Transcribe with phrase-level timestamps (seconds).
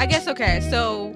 [0.00, 0.60] I guess okay.
[0.70, 1.08] So,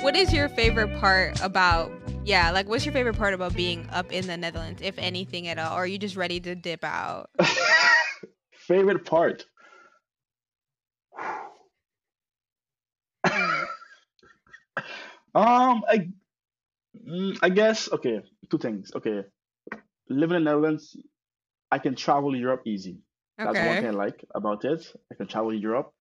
[0.00, 1.90] what is your favorite part about?
[2.24, 5.58] Yeah, like what's your favorite part about being up in the Netherlands, if anything at
[5.58, 5.72] all?
[5.72, 7.30] Or are you just ready to dip out?
[8.52, 9.44] Favorite part.
[13.26, 13.66] Mm.
[15.34, 16.08] Um, I
[16.96, 18.92] mm, I guess okay, two things.
[18.94, 19.22] Okay,
[20.08, 20.96] living in the Netherlands,
[21.72, 23.00] I can travel Europe easy.
[23.36, 24.86] That's one thing I like about it.
[25.10, 25.92] I can travel Europe.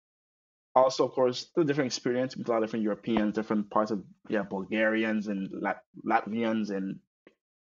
[0.84, 4.04] Also, of course, the different experience with a lot of different Europeans, different parts of
[4.30, 7.00] yeah, Bulgarians and Lat Latvians and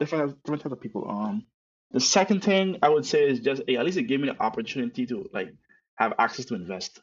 [0.00, 1.02] different different types of people.
[1.08, 1.46] Um,
[1.90, 4.40] the second thing I would say is just eh, at least it gave me the
[4.42, 5.50] opportunity to like
[5.94, 7.00] have access to invest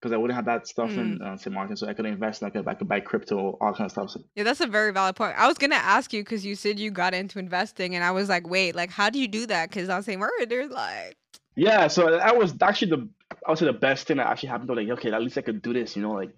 [0.00, 0.98] because I wouldn't have that stuff Mm.
[0.98, 1.52] in uh, St.
[1.54, 3.90] Martin, so I could invest, and I could I could buy crypto, all kind of
[3.90, 4.10] stuff.
[4.10, 5.34] So, Yeah, that's a very valid point.
[5.36, 8.28] I was gonna ask you because you said you got into investing, and I was
[8.28, 9.70] like, wait, like how do you do that?
[9.70, 10.18] Because on St.
[10.18, 11.16] Martin, there's like,
[11.56, 13.08] yeah, so that was actually the
[13.46, 14.68] I would say the best thing that actually happened.
[14.68, 16.30] To like, okay, at least I could do this, you know, like,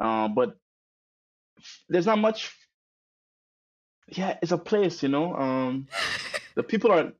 [0.00, 0.56] um, but
[1.88, 2.54] there's not much.
[4.08, 5.34] Yeah, it's a place, you know.
[5.34, 5.88] Um,
[6.54, 7.12] the people are.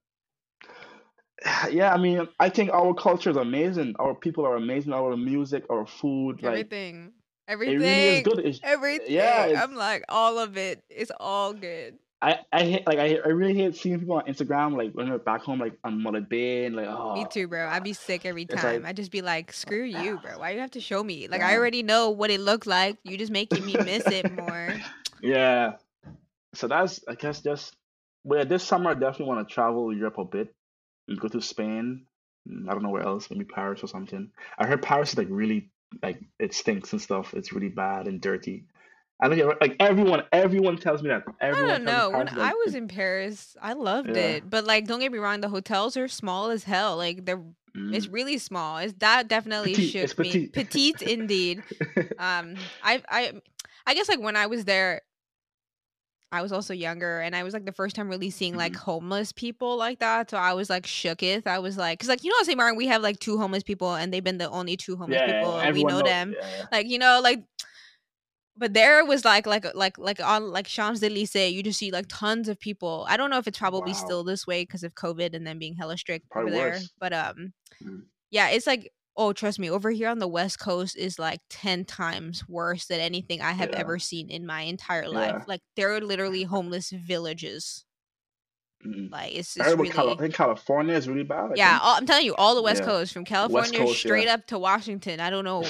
[1.70, 3.94] Yeah, I mean, I think our culture is amazing.
[3.98, 4.92] Our people are amazing.
[4.92, 7.12] Our music, our food, like everything,
[7.48, 8.46] it really is everything, good.
[8.46, 9.06] It's, everything.
[9.10, 10.82] yeah, it's, I'm like, all of it.
[10.88, 11.98] it is all good.
[12.22, 15.18] I I hate like I I really hate seeing people on Instagram like when they're
[15.18, 17.68] back home like on Mullet Bay and like oh Me too, bro.
[17.68, 18.82] I'd be sick every time.
[18.82, 20.38] like I'd just be like, screw you, bro.
[20.38, 21.28] Why you have to show me?
[21.28, 22.96] Like, I already know what it looked like.
[23.02, 24.74] You just making me miss it more.
[25.22, 25.74] yeah.
[26.54, 27.76] So that's I guess just
[28.24, 30.54] well yeah, this summer I definitely want to travel Europe a bit
[31.08, 32.06] and go to Spain.
[32.48, 34.30] Mm, I don't know where else, maybe Paris or something.
[34.58, 35.68] I heard Paris is like really
[36.02, 37.34] like it stinks and stuff.
[37.34, 38.64] It's really bad and dirty.
[39.20, 41.22] I think it- like everyone everyone tells me that.
[41.40, 42.10] I Everyone don't know.
[42.10, 44.22] When I was in Paris, I loved yeah.
[44.22, 44.50] it.
[44.50, 46.96] But like, don't get me wrong, the hotels are small as hell.
[46.96, 47.42] Like, they're
[47.78, 48.12] it's Mm.
[48.14, 48.78] really small.
[48.78, 49.94] It's that definitely Petite.
[49.96, 50.30] It's shook me.
[50.48, 50.52] petite.
[50.52, 51.62] Petite indeed.
[52.18, 53.32] Um, I I
[53.86, 55.02] I guess like when I was there,
[56.32, 58.76] I was also younger, and I was like the first time really seeing like Mhm.
[58.76, 60.30] homeless people like that.
[60.30, 61.46] So I was like shooketh.
[61.46, 62.56] I was like, cause like you know, St.
[62.56, 65.38] Martin, we have like two homeless people, and they've been the only two homeless Yeah,
[65.40, 66.02] people, and we know knows.
[66.08, 66.34] them.
[66.38, 66.64] Yeah.
[66.72, 67.44] Like you know, like
[68.56, 72.06] but there was like like like like on like Champs Elysees, you just see like
[72.08, 73.06] tons of people.
[73.08, 73.98] I don't know if it's probably Wow.
[73.98, 76.70] still this way because of COVID and then being hella strict over Probably there.
[76.70, 76.90] worse.
[76.98, 77.52] But um,
[77.84, 78.02] Mm.
[78.30, 81.86] yeah, it's like oh, trust me, over here on the West Coast is like ten
[81.86, 83.78] times worse than anything I have Yeah.
[83.78, 85.36] ever seen in my entire life.
[85.38, 85.44] Yeah.
[85.48, 87.84] Like there are literally homeless villages.
[88.86, 89.10] Mm.
[89.10, 90.18] Like it's I just heard Cali- I really.
[90.18, 91.52] think California is really bad.
[91.52, 92.86] I Yeah, all, I'm telling you, all the West Yeah.
[92.88, 95.18] Coast, from California Coast, straight up to Washington.
[95.18, 95.64] I don't know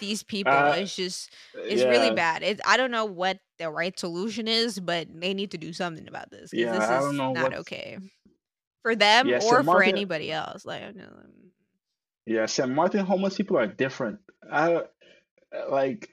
[0.00, 0.52] these people.
[0.52, 2.42] Uh, it's just it's really bad.
[2.42, 6.06] It, I don't know what the right solution is, but they need to do something
[6.08, 6.98] about this because yeah.
[6.98, 7.54] this is not what.
[7.54, 7.98] okay
[8.86, 9.64] for them Yeah, or St.
[9.64, 10.64] for anybody else.
[10.64, 11.10] Like, I know,
[12.24, 12.70] Yeah, St.
[12.70, 14.20] Martin homeless people are different.
[14.48, 14.82] I
[15.68, 16.08] like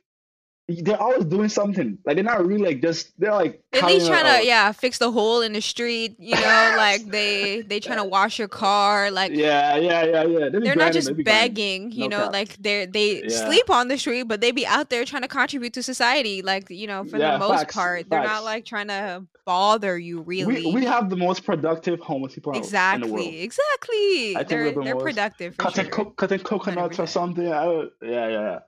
[0.68, 1.98] they're always doing something.
[2.06, 5.12] Like they're not really like just they're like at least trying to yeah fix the
[5.12, 6.16] hole in the street.
[6.20, 9.12] You know, like they they trying to wash your car.
[9.12, 10.50] Like yeah, yeah, yeah, yeah.
[10.50, 11.92] They they're not just they be begging.
[11.92, 13.30] You No know, like they they Yeah.
[13.46, 16.42] sleep on the street, but they be out there trying to contribute to society.
[16.42, 19.98] Like you know, for Yeah, the most facts, part, they're not like trying to bother
[19.98, 20.22] you.
[20.22, 23.36] Really, We we have the most productive homeless people out in the world.
[23.36, 24.44] Exactly, exactly.
[24.48, 25.90] They're the they're most productive for cutting sure.
[25.90, 27.08] co- cutting coconuts or 100%.
[27.08, 27.48] something.
[27.52, 28.60] I yeah, yeah, yeah.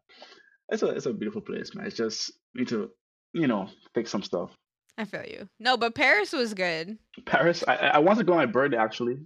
[0.70, 1.86] It's a it's a beautiful place, man.
[1.86, 2.90] It's just need to
[3.34, 4.52] you know fix some stuff.
[4.98, 5.50] I feel you.
[5.60, 6.98] No, but Paris was good.
[7.26, 7.64] Paris.
[7.68, 9.18] I I want to go on my birthday actually.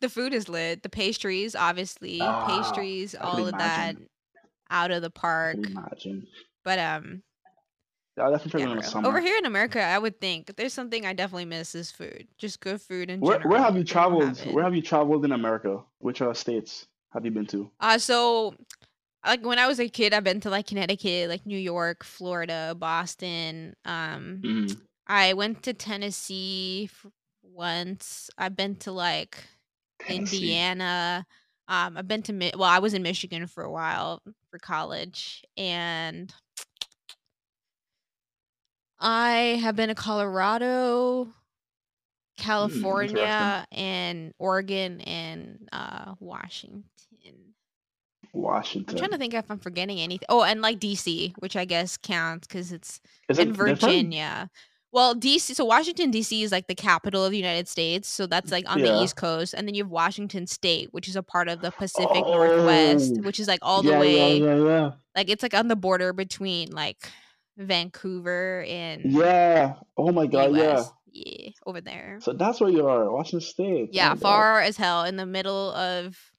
[0.00, 0.82] The food is lit.
[0.82, 3.96] The pastries, obviously, Ah, pastries, all of that
[4.70, 5.56] out of the park.
[5.56, 6.26] imagine.
[6.64, 7.22] But um,
[8.18, 9.08] I'll definitely try yeah, to go in summer.
[9.08, 12.26] Over here in America, I would think there's something I definitely miss is food.
[12.38, 13.20] Just good food and.
[13.20, 13.50] Where general.
[13.50, 14.38] where have you traveled?
[14.38, 14.52] have.
[14.54, 15.82] Where have you traveled in America?
[15.98, 17.70] Which uh, states have you been to?
[17.80, 18.54] Uh, so
[19.26, 22.74] like when I was a kid, I've been to like Connecticut, like New York, Florida,
[22.78, 23.74] Boston.
[23.84, 24.72] Um, hmm
[25.06, 26.90] I went to Tennessee
[27.42, 28.30] once.
[28.38, 29.44] I've been to like
[30.00, 30.64] Tennessee.
[30.68, 31.26] Indiana.
[31.68, 35.44] Um, I've been to Mi- well, I was in Michigan for a while for college,
[35.56, 36.32] and
[39.00, 41.32] I have been to Colorado,
[42.36, 42.36] interesting.
[42.36, 46.84] California, and Oregon, and uh, Washington.
[48.34, 50.26] I'm trying to think if I'm forgetting anything.
[50.28, 53.80] Oh, and like DC, which I guess counts because it's Is in it different?
[53.80, 54.50] Virginia.
[54.92, 58.50] Well, DC, so Washington DC is like the capital of the United States, so that's
[58.50, 61.48] like on the East Coast, and then you have Washington State, which is a part
[61.48, 62.32] of the Pacific oh.
[62.32, 64.90] Northwest, Oh, which is like all the way, yeah, yeah, yeah.
[65.14, 66.96] like it's like on the border between like
[67.56, 69.74] Vancouver and Yeah.
[69.96, 70.54] Oh my God.
[70.56, 70.84] Yeah.
[71.12, 72.18] Yeah, over there.
[72.20, 73.90] So that's where you are, Washington State.
[73.92, 74.20] Yeah, Oh God.
[74.20, 76.29] far as hell in the middle of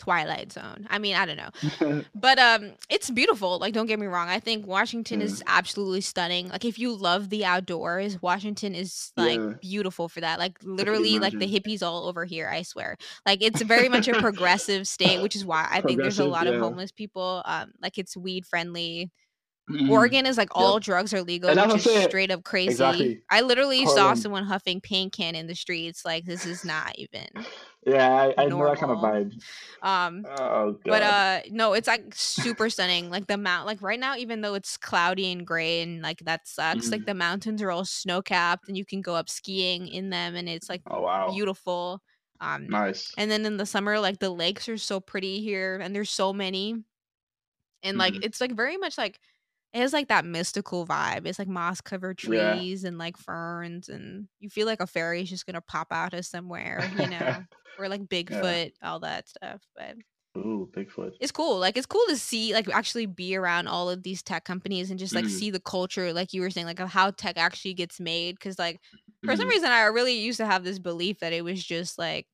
[0.00, 0.86] Twilight Zone.
[0.90, 2.02] I mean, I don't know.
[2.14, 3.58] But um it's beautiful.
[3.58, 4.28] Like don't get me wrong.
[4.28, 6.48] I think Washington Mm, is absolutely stunning.
[6.48, 10.38] Like if you love the outdoors, Washington is like yeah, beautiful for that.
[10.38, 12.96] Like literally like the hippies all over here, I swear.
[13.26, 16.46] Like it's very much a progressive state, which is why I think there's a lot
[16.46, 17.42] of homeless people.
[17.44, 19.12] Um like it's weed friendly.
[19.70, 20.56] Mm, Oregon is like yep.
[20.56, 22.70] all drugs are legal, And which is straight up crazy.
[22.72, 23.22] Exactly.
[23.30, 26.04] I literally saw someone huffing paint can in the streets.
[26.04, 27.46] Like this is not even
[27.86, 29.42] Yeah, I, I know that kind of vibe.
[29.82, 31.04] Um Oh but God.
[31.04, 33.10] uh no, it's like super stunning.
[33.10, 36.46] Like the mount like right now, even though it's cloudy and gray and like that
[36.48, 37.06] sucks, like Mm.
[37.06, 40.48] the mountains are all snow capped and you can go up skiing in them and
[40.48, 41.42] it's like Oh wow.
[41.42, 42.02] beautiful.
[42.40, 43.18] Um Nice.
[43.18, 46.32] and then in the summer, like the lakes are so pretty here and there's so
[46.32, 46.76] many.
[47.82, 49.20] And like hmm it's like very much like
[49.72, 51.26] it has like that mystical vibe.
[51.26, 52.64] It's like moss covered Yeah.
[52.68, 56.14] trees and like ferns and you feel like a fairy is just gonna pop out
[56.14, 57.46] of somewhere, you know.
[57.78, 58.42] Or like Yeah.
[58.42, 59.60] Bigfoot, all that stuff.
[59.76, 59.96] But
[60.36, 61.12] Ooh, Bigfoot.
[61.20, 61.58] it's cool.
[61.58, 64.98] Like it's cool to see like actually be around all of these tech companies and
[64.98, 67.74] just like Mm, see the culture, like you were saying, like of how tech actually
[67.74, 68.38] gets made.
[68.40, 68.80] Cause like
[69.24, 69.50] for some mm.
[69.50, 72.26] reason I really used to have this belief that it was just like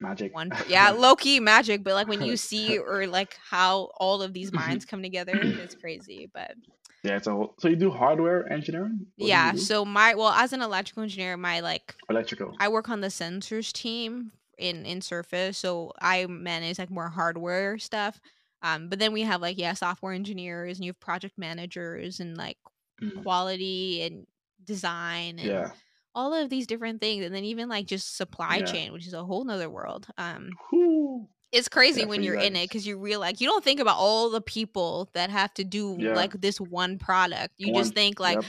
[0.00, 0.34] Magic.
[0.34, 4.32] one yeah, low key magic, but like when you see or like how all of
[4.34, 6.28] these minds come together, it's crazy.
[6.32, 6.54] But
[7.02, 9.06] Yeah, whole, so you do hardware engineering?
[9.16, 12.54] What yeah, so my well, as an electrical engineer, my like Electrical.
[12.60, 17.78] I work on the sensors team in in Surface, so I manage like more hardware
[17.78, 18.20] stuff.
[18.62, 22.36] Um, but then we have like yeah, software engineers and you have project managers and
[22.36, 22.58] like
[23.02, 24.26] Mm, quality and
[24.64, 25.76] design and Yeah.
[26.14, 28.62] all of these different things, and then even like just supply Yeah.
[28.62, 30.08] chain, which is a whole nother world.
[30.18, 31.28] Um, Whew.
[31.56, 33.96] It's crazy Yeah, when you you're in it because you realize you don't think about
[33.96, 36.14] all the people that have to do Yeah.
[36.14, 37.54] like this one product.
[37.56, 38.44] You just think like Yep.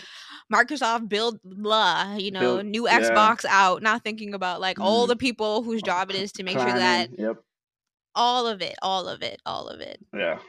[0.53, 2.65] Microsoft build blah, you know, Build.
[2.65, 2.99] new Yeah.
[3.01, 5.09] Xbox out, not thinking about like all Mm.
[5.09, 7.37] the people whose job it is to make sure that Yep.
[8.15, 9.99] all of it, all of it, all of it.
[10.13, 10.39] Yeah.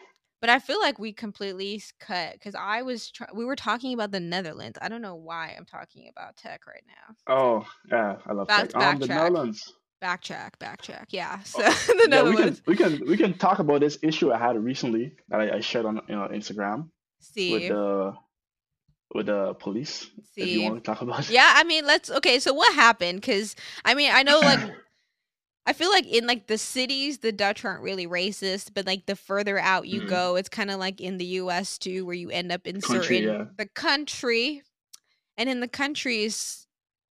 [0.40, 4.12] But I feel like we completely cut because I was try- we were talking about
[4.12, 4.78] the Netherlands.
[4.80, 7.34] I don't know why I'm talking about tech right now.
[7.34, 8.18] Oh, yeah.
[8.24, 8.82] I love Back tech.
[8.82, 9.74] Um, the Netherlands.
[10.02, 11.06] Backtrack, backtrack.
[11.10, 14.32] Yeah, so Oh, the yeah, we can we can we can talk about this issue
[14.32, 16.90] I had recently that I, I shared on you know, Instagram
[17.36, 18.14] with the
[19.14, 20.06] with the police.
[20.38, 20.64] If you see.
[20.64, 21.30] want to talk about it.
[21.30, 23.22] Yeah, I mean, let's okay, so what happened?
[23.22, 24.60] Cuz I mean, I know like
[25.66, 29.16] I feel like in like the cities the Dutch aren't really racist, but like the
[29.16, 30.08] further out you Mm.
[30.08, 33.20] go, it's kind of like in the US too where you end up in Country,
[33.20, 33.44] certain yeah.
[33.56, 34.62] the country
[35.36, 36.66] and in the country is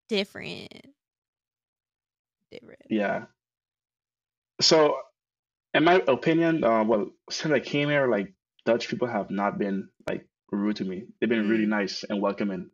[0.09, 0.71] different.
[2.51, 2.79] Different.
[2.89, 3.25] Yeah.
[4.61, 4.97] So,
[5.73, 8.33] in my opinion, uh, well, since I came here, like
[8.65, 11.03] Dutch people have not been like rude to me.
[11.19, 11.69] They've been really Mm.
[11.69, 12.69] nice and welcoming.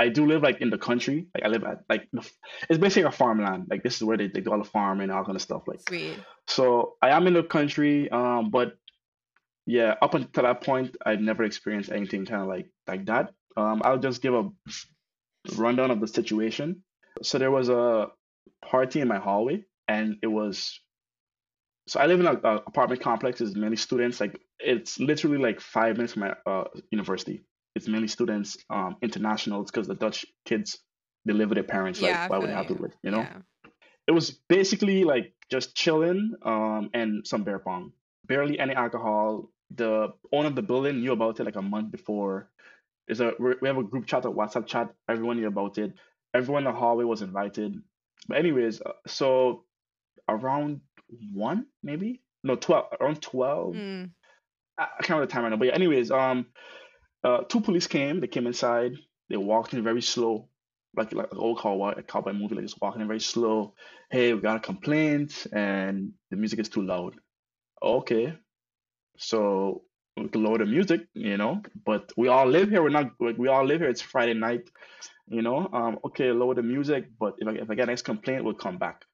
[0.00, 1.26] I do live like in the country.
[1.34, 2.08] Like I live at like
[2.68, 3.66] it's basically a farmland.
[3.68, 5.62] Like this is where they, they do all the farm and all kind of stuff.
[5.66, 6.18] Like Sweet.
[6.46, 8.08] so, I am in the country.
[8.10, 8.76] Um, but
[9.66, 13.32] yeah, up until that point, I've never experienced anything kind of like like that.
[13.56, 14.48] Um, I'll just give a
[15.56, 16.84] rundown of the situation.
[17.22, 18.06] So there was a
[18.62, 20.80] party in my hallway, and it was
[21.88, 23.38] so I live in a, a apartment complex.
[23.38, 24.20] There's many students.
[24.20, 27.44] Like it's literally like five minutes from my uh, university.
[27.74, 30.78] It's mainly students, um, internationals, because the Dutch kids
[31.24, 32.00] they live with their parents.
[32.00, 32.92] Yeah, Like why would they have to live?
[33.02, 33.20] You know.
[33.20, 33.38] Yeah.
[34.06, 37.92] It was basically like just chilling, um, and some beer pong.
[38.26, 39.50] Barely any alcohol.
[39.74, 42.50] The owner of the building knew about it like a month before.
[43.06, 44.94] There's a we have a group chat, a WhatsApp chat.
[45.08, 45.94] Everyone knew about it.
[46.34, 47.80] Everyone in the hallway was invited.
[48.28, 49.64] But anyways, uh, so
[50.28, 50.80] around
[51.32, 53.74] one maybe no twelve around twelve.
[53.74, 54.10] Mm.
[54.78, 55.56] I, I can't remember the time right now.
[55.56, 56.46] But yeah, anyways, um,
[57.24, 58.20] uh, two police came.
[58.20, 58.92] They came inside.
[59.28, 60.48] They walked in very slow,
[60.96, 63.74] like like an old cowboy, a cowboy movie, like just walking in very slow.
[64.10, 67.14] Hey, we got a complaint, and the music is too loud.
[67.82, 68.34] Okay,
[69.18, 69.82] so
[70.16, 71.62] we can lower the music, you know.
[71.84, 72.82] But we all live here.
[72.82, 73.90] We're not like we all live here.
[73.90, 74.70] It's Friday night,
[75.30, 75.68] you know.
[75.72, 77.08] Um, okay, lower the music.
[77.18, 79.04] But if I if I get next complaint, we'll come back.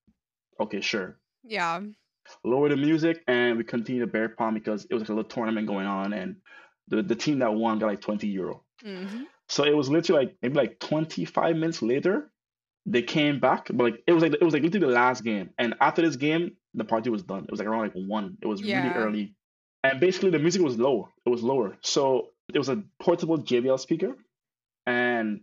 [0.60, 1.18] Okay, sure.
[1.42, 1.80] Yeah.
[2.42, 5.28] Lower the music, and we continue to bear pong because it was like a little
[5.28, 6.36] tournament going on, and
[6.88, 8.62] the the team that won got like 20 euro.
[8.82, 12.30] hmm So it was literally like maybe like 25 minutes later,
[12.86, 15.50] they came back, but like it was like it was like literally the last game.
[15.58, 17.44] And after this game, the party was done.
[17.44, 18.38] It was like around like one.
[18.42, 19.34] It was really early.
[19.82, 21.08] And basically the music was low.
[21.26, 21.76] It was lower.
[21.82, 24.16] So it was a portable JBL speaker.
[24.86, 25.42] And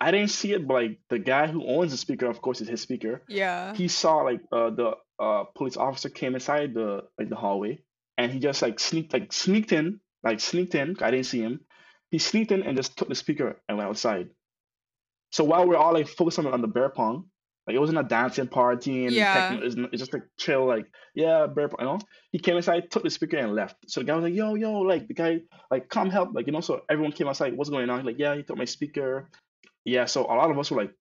[0.00, 2.68] I didn't see it, but like the guy who owns the speaker, of course, is
[2.68, 3.22] his speaker.
[3.28, 3.74] Yeah.
[3.74, 7.80] He saw like uh, the uh, police officer came inside the like the hallway,
[8.16, 10.96] and he just like sneaked like sneaked in, like sneaked in.
[11.00, 11.60] I didn't see him.
[12.10, 14.30] He sneaked in and just took the speaker and went outside.
[15.30, 17.26] So while we're all like focused on, on the bear pong,
[17.66, 19.32] Like it wasn't a dancing party and Yeah.
[19.34, 19.60] techno.
[19.66, 21.98] It's, it's just like chill, like yeah, bear, you know.
[22.32, 23.76] He came inside, took the speaker and left.
[23.88, 26.52] So the guy was like, yo, yo, like the guy, like come help, like you
[26.52, 26.62] know.
[26.62, 27.54] So everyone came outside.
[27.54, 28.06] What's going on?
[28.06, 29.28] Like, yeah, he took my speaker.
[29.88, 30.04] Yeah.
[30.04, 30.92] So a lot of us were like,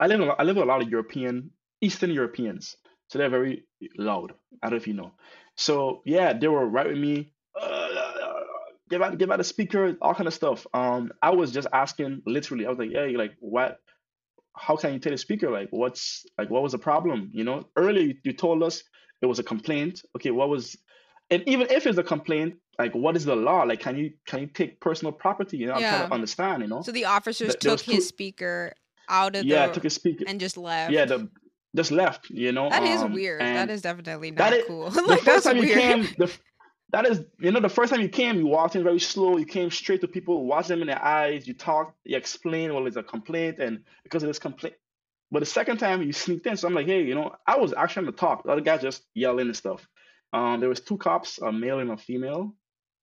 [0.00, 2.76] I live, a lot, I live with a lot of European, Eastern Europeans,
[3.08, 3.64] so they're very
[3.96, 4.32] loud.
[4.62, 5.12] I don't know if you know.
[5.56, 7.32] So yeah, they were right with me.
[7.60, 7.88] Uh,
[8.90, 10.66] give out, give out the speaker, all kind of stuff.
[10.74, 13.78] Um, I was just asking, literally, I was like, hey, like what?
[14.58, 15.50] How can you take the speaker?
[15.50, 17.30] Like, what's like, what was the problem?
[17.32, 18.82] You know, earlier you told us
[19.22, 20.02] it was a complaint.
[20.16, 20.76] Okay, what was?
[21.30, 23.62] And even if it's a complaint, like, what is the law?
[23.62, 25.56] Like, can you can you take personal property?
[25.56, 26.62] You know, I'm trying to understand.
[26.62, 27.92] You know, So the officers Th- there took two.
[27.92, 28.72] his speaker
[29.08, 30.24] out of Yeah, the took his speaker.
[30.26, 30.92] and just left.
[30.92, 31.28] Yeah, the
[31.74, 32.30] just left.
[32.30, 33.40] You know, that is um, weird.
[33.40, 34.90] That is definitely not is cool.
[34.90, 36.02] the like first that's time you came.
[36.18, 36.30] The
[36.90, 39.36] that is, you know, the first time you came, you walked in very slow.
[39.36, 41.46] You came straight to people, watch them in their eyes.
[41.46, 44.76] You talked, you explained, well, it's a complaint, and because of this complaint.
[45.32, 47.74] But the second time you sneaked in, so I'm like, hey, you know, I was
[47.74, 48.44] actually on the talk.
[48.44, 49.86] The other guy just yelling and stuff.
[50.32, 52.54] Um, there was two cops, a male and a female.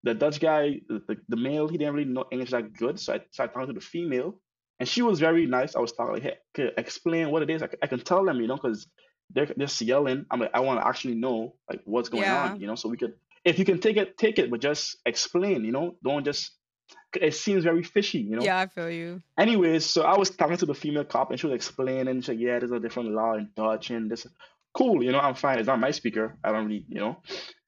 [0.04, 3.22] The Dutch guy, the, the, male, he didn't really know English that good, so I
[3.32, 4.36] started talking to the female,
[4.80, 5.76] and she was very nice.
[5.76, 7.64] I was talking like, hey, could explain what it is.
[7.64, 8.88] I can tell them, you know, because
[9.34, 10.26] they're just yelling.
[10.30, 12.44] I'm like, I want to actually know like what's going Yeah.
[12.44, 13.14] on, you know, so we could,
[13.46, 16.52] if you can take it, take it, but just explain, you know, don't just.
[17.20, 18.44] It seems very fishy, you know.
[18.44, 19.22] Yeah, I feel you.
[19.38, 22.40] Anyways, so I was talking to the female cop and she was explaining, she's like,
[22.40, 24.28] yeah, there's a different law in Dutch and this
[24.74, 25.60] cool, you know, I'm fine.
[25.60, 26.36] It's not my speaker.
[26.44, 27.18] I don't really, you know.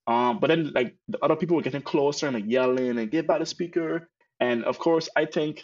[0.08, 3.28] Um, but then like the other people were getting closer and like yelling and get
[3.28, 4.10] by the speaker.
[4.40, 5.64] And of course, I think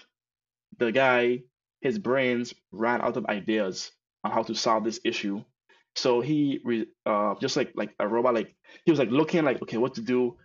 [0.77, 1.43] the guy,
[1.81, 3.91] his brains ran out of ideas
[4.23, 5.43] on how to solve this issue.
[5.95, 8.55] So he re uh just like like a robot, like
[8.85, 10.37] he was like looking like, okay, what to do.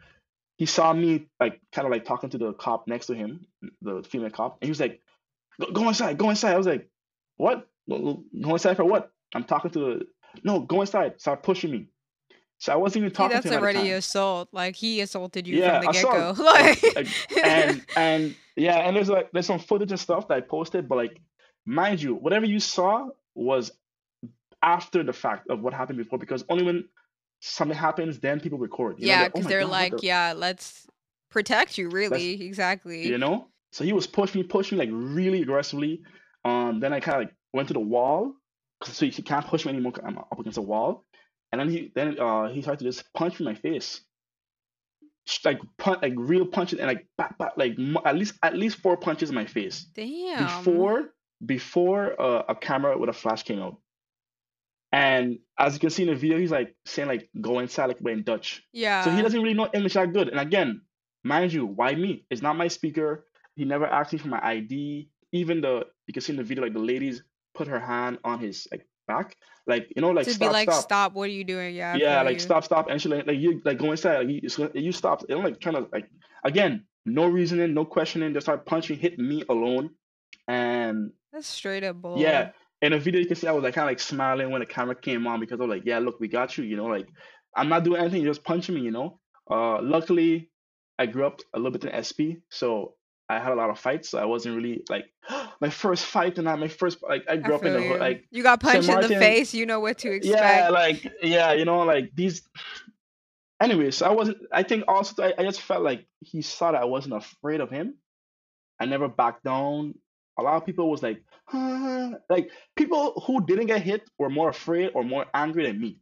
[0.58, 3.46] He saw me like kind of like talking to the cop next to him,
[3.82, 5.02] the female cop, and he was like,
[5.60, 6.54] go, go inside, go inside.
[6.54, 6.88] I was like,
[7.36, 7.68] what?
[7.88, 9.10] Go inside for what?
[9.34, 10.06] I'm talking to the
[10.44, 11.20] no, go inside.
[11.20, 11.88] Start pushing me.
[12.58, 13.98] So I wasn't even See, talking that's to him at the already time.
[13.98, 14.48] assault.
[14.52, 16.30] Like he assaulted you Yeah, from the get go.
[16.30, 16.38] assault.
[16.38, 17.06] Like, Like,
[17.44, 20.96] and and yeah, and there's like there's some footage and stuff that I posted, but
[20.96, 21.20] like
[21.66, 23.70] mind you, whatever you saw was
[24.62, 26.84] after the fact of what happened before, because only when
[27.40, 28.98] something happens, then people record.
[28.98, 30.86] You know, yeah, oh because my they're God, what like, the-" yeah, let's
[31.30, 31.86] protect you.
[31.86, 33.06] That's Really, exactly.
[33.06, 33.48] you know.
[33.72, 36.02] So he was pushing me, pushing me like really aggressively.
[36.44, 38.32] Um, then I kind of like went to the wall,
[38.80, 39.92] 'cause- so he can't push me anymore.
[39.92, 41.04] 'cause I'm up against the wall.
[41.58, 44.02] And then he then uh he started to just punch me in my face,
[45.44, 48.96] like punch like real punches and like bat, bat, like at least at least four
[48.96, 50.44] punches in my face Damn.
[50.44, 51.10] before
[51.44, 53.78] before uh, a camera with a flash came out.
[54.92, 58.00] And as you can see in the video, he's like saying like go inside like
[58.00, 58.62] we're in Dutch.
[58.72, 59.02] Yeah.
[59.02, 60.28] So he doesn't really know English that good.
[60.28, 60.82] And again,
[61.24, 62.24] mind you, why me?
[62.30, 63.26] It's not my speaker.
[63.56, 65.10] He never asked me for my ID.
[65.32, 67.22] Even the you can see in the video, like the ladies
[67.54, 69.36] put her hand on his like back,
[69.66, 70.82] like you know, like To be stop, like, stop.
[70.82, 71.12] stop.
[71.14, 71.74] What are you doing?
[71.74, 72.40] Yeah, Yeah, like you.
[72.40, 75.26] stop, stop, and she like, like you like go inside, like you, you stop.
[75.28, 76.08] Don't like trying to like
[76.44, 78.32] again, no reasoning, no questioning.
[78.32, 79.90] They start punching, hit me alone,
[80.48, 82.18] and That's straight up bull.
[82.18, 82.50] yeah.
[82.82, 84.66] In the video, you can see I was like kind of like smiling when the
[84.66, 86.64] camera came on because I was like, yeah, look, we got you.
[86.64, 87.08] You know, like
[87.56, 88.82] I'm not doing anything, you're just punching me.
[88.82, 89.18] You know.
[89.50, 90.50] Uh, luckily,
[90.98, 92.95] I grew up a little bit in SP, so
[93.28, 94.10] I had a lot of fights.
[94.10, 95.06] So I wasn't really like
[95.60, 97.94] my first fight, and not my first like I I grew up in the hood,
[97.94, 97.98] you.
[97.98, 99.54] like you got punched in the face.
[99.54, 100.40] You know what to expect.
[100.40, 102.42] yeah, like yeah, you know, like these.
[103.58, 104.36] Anyway, so I wasn't.
[104.52, 107.70] I think also I, I just felt like he saw that I wasn't afraid of
[107.70, 107.94] him.
[108.78, 109.94] I never backed down.
[110.38, 114.50] A lot of people was like, huh, like people who didn't get hit were more
[114.50, 116.00] afraid or more angry than me.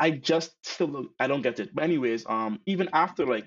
[0.00, 1.74] I just still don't, I don't get it.
[1.74, 3.46] But anyways, um, even after like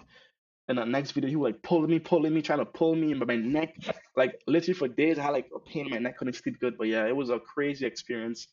[0.72, 3.12] in the next video, he was like pulling me, pulling me, trying to pull me
[3.12, 3.76] in my neck.
[4.16, 6.78] Like literally for days, I had like a pain in my neck, couldn't sleep good.
[6.78, 8.48] But yeah, it was a crazy experience.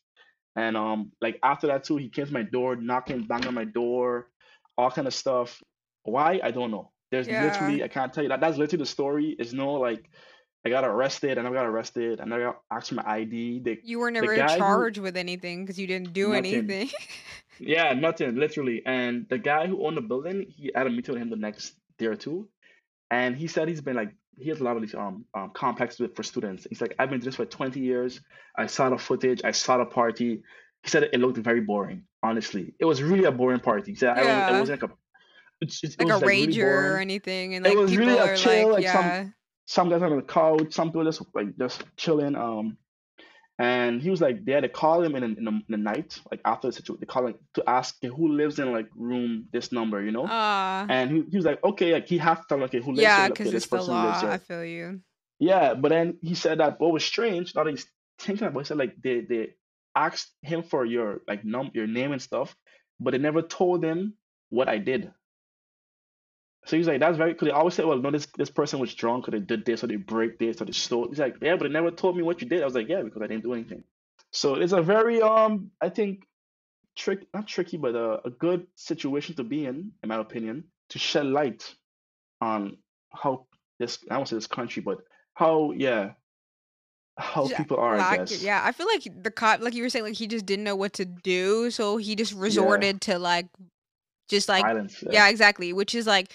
[0.55, 3.65] And um, like after that too, he came to my door, knocking, banging on my
[3.65, 4.29] door,
[4.77, 5.61] all kind of stuff.
[6.03, 6.39] Why?
[6.43, 6.91] I don't know.
[7.11, 7.43] There's Yeah.
[7.45, 8.39] literally I can't tell you that.
[8.41, 9.35] That's literally the story.
[9.39, 10.09] It's no like
[10.65, 11.37] I got arrested.
[11.37, 12.19] And I got arrested.
[12.19, 13.59] And I got asked for my ID.
[13.63, 16.45] They You were never guy who- charged with anything because you didn't do Nothing.
[16.55, 16.89] anything.
[17.61, 18.81] Yeah, nothing, literally.
[18.85, 21.73] And the guy who owned the building, he had a meeting with him the next
[21.99, 22.47] day too.
[23.11, 25.99] and he said he's been like he has a lot of these um, um complexes
[25.99, 26.65] with for students.
[26.69, 28.21] He's like, I've been doing this for 20 years.
[28.57, 30.41] I saw the footage, I saw the party.
[30.83, 32.03] He said it looked very boring.
[32.23, 33.91] Honestly, it was really a boring party.
[33.91, 34.55] He said I don't, Yeah.
[34.55, 34.93] it wasn't like a
[35.61, 37.91] it's, it's, it like a was like really rager or anything, and It like was
[37.91, 39.25] people really a are chill, like, like, some- yeah,
[39.65, 42.35] Some guys on the couch, some people just like just chilling.
[42.35, 42.77] Um,
[43.59, 46.19] and he was like, they had to call him in, in, the, in the night,
[46.31, 49.47] like after the situation, they call him to ask okay, who lives in like room
[49.51, 50.25] this number, you know.
[50.27, 52.91] ah, And he, he was like, okay, like he has to tell him, okay, who
[52.91, 53.25] lives yeah, here?
[53.25, 54.21] Okay, because this it's the person law.
[54.23, 55.01] I feel you.
[55.39, 57.85] Yeah, but then he said that what was strange, now that he's
[58.19, 59.49] thinking about it, he said like they they
[59.95, 62.55] asked him for your like num your name and stuff,
[62.99, 64.13] but they never told him
[64.49, 65.11] what I did.
[66.69, 68.93] So he's like, that's very because they always say, well, no, this this person was
[68.93, 71.07] drunk or they did this or they break this or they stole.
[71.09, 72.61] He's like, yeah, but they never told me what you did.
[72.61, 73.83] I was like, yeah, because I didn't do anything.
[74.31, 76.27] So it's a very um, I think
[76.95, 80.99] trick not tricky, but a, a good situation to be in, in my opinion, to
[80.99, 81.73] shed light
[82.39, 82.77] on
[83.11, 83.47] how
[83.79, 84.99] this I won't say this country, but
[85.33, 86.11] how yeah,
[87.17, 88.43] how Yeah, people are, I guess.
[88.43, 90.75] yeah, I feel like the cop, like you were saying, like he just didn't know
[90.75, 93.47] what to do, so he just Yeah, resorted to like,
[94.27, 95.01] just like, violence.
[95.01, 96.31] Yeah, yeah, exactly, which is like,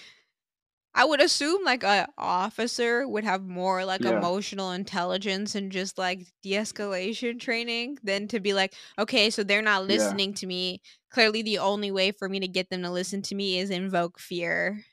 [0.95, 5.97] I would assume like a officer would have more like yeah, emotional intelligence and just
[5.99, 10.15] like de-escalation training than to be like, okay, so they're not yeah.
[10.15, 10.81] listening to me.
[11.11, 14.19] Clearly, the only way for me to get them to listen to me is invoke
[14.19, 14.85] fear.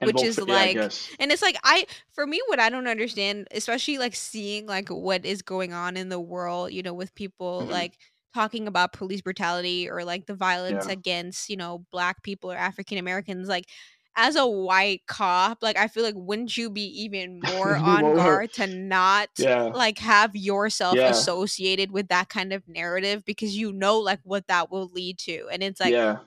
[0.00, 3.48] And which is yeah, like and it's like I for me what I don't understand,
[3.52, 7.66] especially like seeing like what is going on in the world, you know, with people
[7.66, 7.96] hmm like
[8.34, 12.56] talking about police brutality or like the violence Yeah, against, you know, black people or
[12.56, 13.64] African Americans like
[14.16, 18.52] as a white cop, like I feel like wouldn't you be even more on guard
[18.54, 23.72] to not Yeah, like have yourself yeah, associated with that kind of narrative because you
[23.72, 25.48] know like what that will lead to.
[25.52, 26.20] And it's like yeah.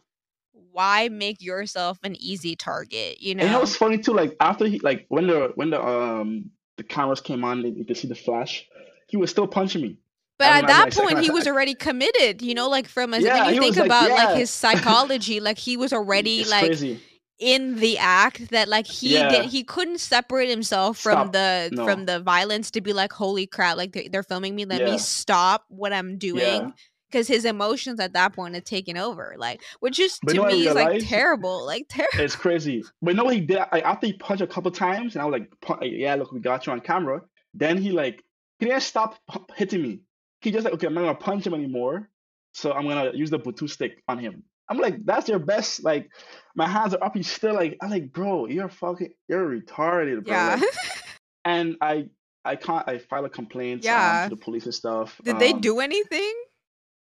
[0.72, 3.60] why make yourself an easy target, you And know know?
[3.60, 4.14] what's funny too?
[4.14, 7.86] Like after he like when the when the um the cameras came on, and you
[7.86, 8.68] could see the flash.
[9.08, 9.98] He was still punching me.
[10.38, 13.50] But at that point, he was already committed, you know, like from as then Yeah,
[13.50, 17.04] you think like, about like his psychology, like he was already it's like crazy.
[17.40, 21.32] In the act that like he did he couldn't separate himself from stop.
[21.32, 24.84] the from the violence to be like holy crap like they, they're filming me let
[24.84, 26.74] me stop what i'm doing
[27.10, 30.68] because his emotions at that point had taken over like which is But to me
[30.68, 32.84] is like terrible like terrible It's crazy.
[33.02, 33.60] But you know he did?
[33.72, 36.66] I, after he punched a couple times, and I was like, yeah, look, we got
[36.66, 37.22] you on camera.
[37.54, 38.24] Then he like
[38.60, 39.18] he didn't stop
[39.56, 40.02] hitting me.
[40.42, 42.10] He just like, okay, I'm not gonna punch him anymore.
[42.54, 44.44] So I'm gonna use the Bluetooth stick on him.
[44.70, 45.84] I'm like, that's your best.
[45.84, 46.10] Like,
[46.56, 47.16] my hands are up.
[47.16, 50.36] He's still like, I'm like, bro, you're fucking, you're retarded, bro.
[50.36, 50.64] yeah Like,
[51.46, 52.06] and I,
[52.46, 52.88] I can't.
[52.88, 55.20] I file a complaint um to the police and stuff.
[55.24, 56.34] did they Um, do anything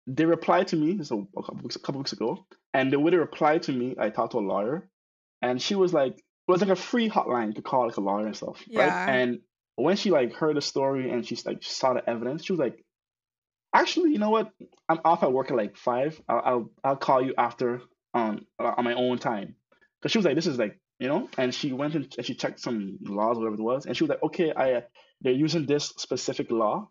[0.07, 1.03] they replied to me.
[1.03, 3.95] So a couple weeks, a couple weeks ago, and the way they replied to me,
[3.97, 4.89] I talked to a lawyer
[5.41, 8.25] and she was like, it was like a free hotline to call like a lawyer
[8.25, 8.91] and stuff, right?
[8.91, 9.39] yeah And
[9.75, 12.83] when she like heard the story and she like saw the evidence, she was like,
[13.73, 14.51] actually, you know what?
[14.89, 16.19] I'm off at work at like five.
[16.27, 17.81] I'll I'll, I'll call you after
[18.13, 19.55] um uh, on my own time,
[19.99, 22.35] because she was like, this is like you know, and she went and and she
[22.35, 24.81] checked some laws, whatever it was, and she was like, okay, I uh,
[25.21, 26.89] they're using this specific law,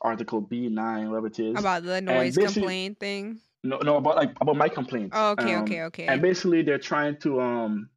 [0.00, 3.40] Article B nine, whatever it is, about the noise complaint thing?
[3.64, 5.78] No no about like about my complaint, oh, okay um, okay.
[5.78, 7.88] and okay basically they're trying to um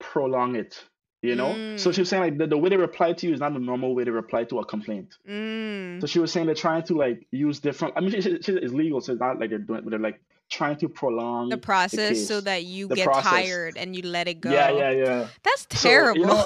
[0.00, 0.82] prolong it,
[1.28, 1.52] you know?
[1.76, 3.52] So she mm was saying like the, the way they reply to you is not
[3.52, 5.16] the normal way they reply to a complaint.
[5.26, 7.94] So mm she was saying they're trying to like use different.
[7.96, 9.98] I mean, she, she, she- it's legal, so it's not like they're doing, but they're
[9.98, 13.22] like trying to prolong the process so case, that you the get process.
[13.30, 14.50] tired and you let it go.
[14.50, 14.90] yeah, yeah.
[14.90, 16.26] Yeah that's So you terrible.
[16.26, 16.44] know,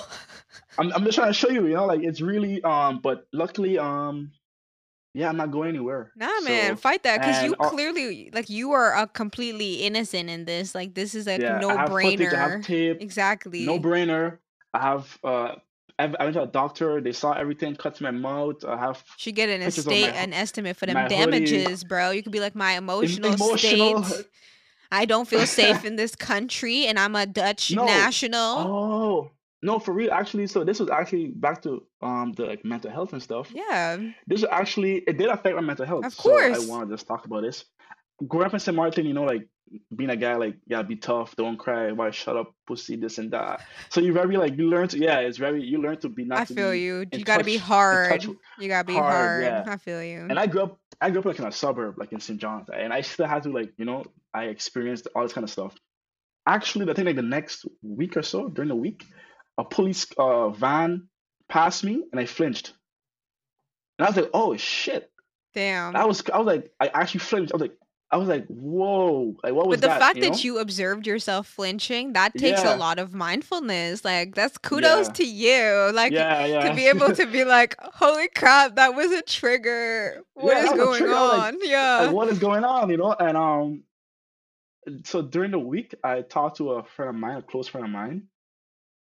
[0.78, 3.78] I'm I'm just trying to show you, you know, like it's really um, but luckily
[3.78, 4.30] um,
[5.14, 6.12] yeah, I'm not going anywhere.
[6.16, 10.44] Nah, man, fight that because you uh, clearly like you are uh, completely innocent in
[10.44, 10.74] this.
[10.74, 12.62] Like this is like yeah, I no have footage, brainer.
[12.62, 13.66] tape, no Exactly.
[13.78, 14.38] brainer.
[14.74, 15.54] I have uh,
[15.98, 17.00] I I went to a doctor.
[17.00, 18.64] They saw everything, cut my mouth.
[18.64, 21.84] I have Should get an of my estate, an estimate for them my hoodie, damages,
[21.84, 22.10] bro.
[22.10, 24.02] You could be like my em- emotional emotional.
[24.02, 24.26] state.
[24.90, 28.54] I don't feel safe in this country, and I'm a Dutch No, national.
[28.56, 29.30] oh
[29.62, 30.12] no, for real.
[30.12, 33.50] Actually, so this was actually back to um the like mental health and stuff.
[33.54, 36.06] Yeah, This was actually it did affect my mental health.
[36.06, 36.68] of So I course.
[36.68, 37.64] want to just talk about this.
[38.26, 38.74] Growing up in St.
[38.76, 39.48] Martin, you know, like
[39.94, 43.30] being a guy, like yeah, be tough, don't cry, why shut up, pussy, this and
[43.32, 43.62] that.
[43.90, 46.26] So you very like you learn to yeah, it's very you learn to be I
[46.26, 47.06] not to feel be you.
[47.12, 48.36] You gotta be touch touch hard.
[48.58, 49.42] You gotta be hard, hard.
[49.44, 49.64] yeah.
[49.66, 50.26] I feel you.
[50.28, 52.40] And I grew up I grew up like in a suburb, like in St.
[52.40, 54.04] John's, and I still had to like, you know,
[54.34, 55.74] I experienced all this kind of stuff.
[56.46, 59.04] Actually, I think like the next week or so, during the week,
[59.58, 61.08] a police uh, van
[61.48, 62.72] passed me and I flinched.
[63.98, 65.10] And I was like, oh shit.
[65.54, 67.52] damn I was I was like I actually flinched.
[67.52, 67.76] I was like
[68.10, 69.90] I was like, whoa, like what was But the that?
[69.90, 74.04] fact You that you observed yourself flinching, that takes a lot of mindfulness.
[74.04, 75.90] Like that's kudos yeah, to you.
[75.92, 76.60] Like yeah, yeah.
[76.60, 80.22] to be able to be like, "Holy crap, that was a trigger.
[80.34, 81.14] What Yeah, is that was a going trigger.
[81.16, 81.58] I was like, on?"
[81.98, 82.12] like Yeah.
[82.12, 83.14] what is going on, you know?
[83.18, 83.84] And um
[85.04, 87.90] so during the week I talked to a friend of mine, a close friend of
[87.92, 88.24] mine.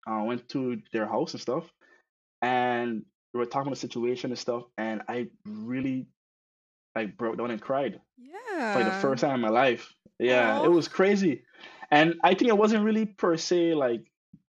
[0.08, 1.72] I went to their house and stuff,
[2.42, 6.08] and we were talking about the situation and stuff, and I really
[6.96, 8.74] like broke down and cried Yeah.
[8.78, 9.94] for the first time in my life.
[10.20, 10.72] Yeah, it Oh.
[10.72, 11.44] was crazy.
[11.90, 14.02] And I think it wasn't really per se like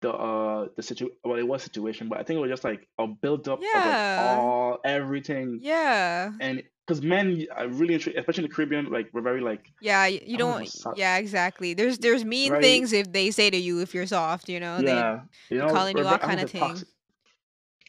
[0.01, 2.89] the uh the situ well it was situation, but I think it was just like
[2.99, 6.33] a build up of like all everything Yeah.
[6.41, 10.37] and because men are really especially in the Caribbean like we're very like Yeah, you
[10.37, 11.75] don't don't yeah, exactly.
[11.75, 14.79] There's there's mean Very- things if they say to you if you're soft, you know.
[14.79, 16.61] They yeah you know calling you all kind of a thing.
[16.61, 16.89] toxic-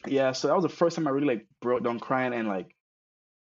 [0.06, 2.73] yeah so that was the first time I really like broke down crying and like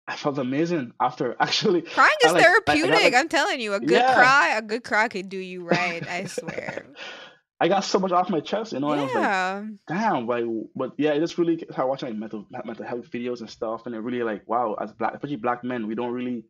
[0.08, 3.02] I felt amazing after actually Crying I is like- I- I got, therapeutic.
[3.02, 4.14] like- I'm telling you, a good Yeah.
[4.14, 6.06] cry, a good cry could do you right.
[6.08, 6.86] I swear.
[7.60, 9.64] I got so much off my chest you know and I was like yeah.
[9.86, 13.48] damn like but yeah it just really started watching like mental mental health videos and
[13.48, 16.44] stuff and it really like wow as black especially black men we don't really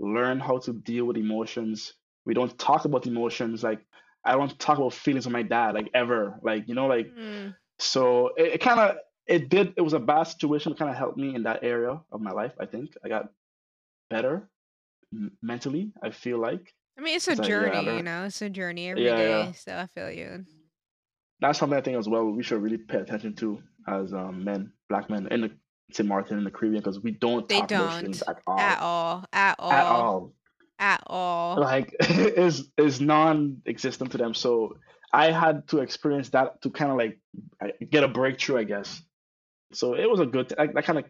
[0.00, 1.92] learn how to deal with emotions
[2.24, 3.80] we don't talk about emotions like
[4.24, 7.54] i don't talk about feelings with my dad like ever like you know like Mm.
[7.78, 11.16] so it, it kind of it did it was a bad situation kind of helped
[11.18, 13.30] me in that area of my life i think i got
[14.10, 14.48] better
[15.12, 18.02] m- mentally i feel like I mean, it's a It's like, yeah, I journey, you
[18.02, 18.24] know.
[18.24, 19.28] It's a journey every day.
[19.28, 19.52] Yeah, yeah.
[19.52, 20.46] So I feel you.
[21.40, 24.72] that's something i think as well we should really pay attention to as um, men
[24.88, 25.50] black men in the
[25.92, 26.08] St.
[26.08, 28.58] Martin in the Caribbean because we don't They don't at all.
[28.58, 30.32] at all, at all, At all.
[30.80, 31.56] at all.
[31.60, 31.94] like
[32.46, 34.76] is is non-existent to them so
[35.12, 37.18] i had to experience that to kind of like
[37.90, 39.02] get a breakthrough i guess
[39.72, 41.04] so it was a good that, kind of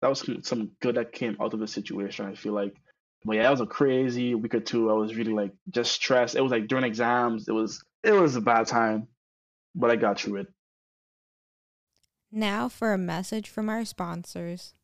[0.00, 2.74] that was some- good that came out of the situation i feel like.
[3.24, 4.90] But yeah that was a crazy week or two.
[4.90, 6.34] I was really like just stressed.
[6.34, 9.06] It was like during exams it was it was a bad time
[9.74, 10.46] but i got through it.
[12.30, 14.74] Now for a message from our sponsors.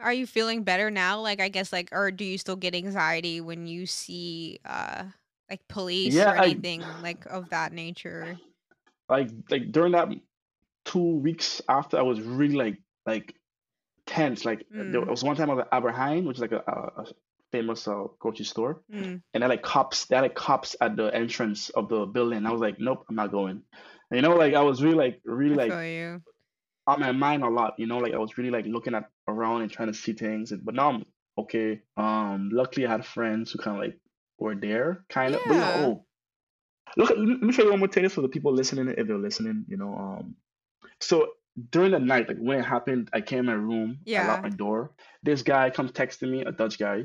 [0.00, 1.20] Are you feeling better now?
[1.20, 5.04] Like I guess like or do you still get anxiety when you see uh
[5.50, 8.36] like police Yeah, or I- anything like of that nature?
[9.08, 10.08] like like during that
[10.84, 13.34] two weeks after I was really like like
[14.06, 14.44] tense.
[14.44, 15.08] Like there Mm.
[15.08, 17.06] was one time I was at Albert Heijn, which is like a, a, a
[17.52, 19.22] famous uh, grocery store, Mm.
[19.34, 20.06] and had like cops.
[20.06, 22.44] They had like cops at the entrance of the building.
[22.46, 23.62] I was like, nope, I'm not going.
[24.10, 25.72] And, you know, like I was really like really I like
[26.86, 27.74] on my mind a lot.
[27.78, 30.52] You know, like I was really like looking at around and trying to see things.
[30.52, 31.04] And, but now I'm
[31.38, 31.80] okay.
[31.96, 33.98] Um, luckily I had friends who kind of like
[34.38, 35.42] were there, kind of.
[35.46, 35.76] But Yeah.
[35.76, 36.04] oh,
[36.96, 37.10] look.
[37.10, 39.64] Let me show you one more thing for the people listening, if they're listening.
[39.68, 40.36] You know, um,
[41.00, 41.28] so
[41.70, 44.26] during the night, like when it happened, I came in my room, I Yeah.
[44.26, 44.92] locked my door.
[45.22, 47.04] This guy comes texting me, a Dutch guy,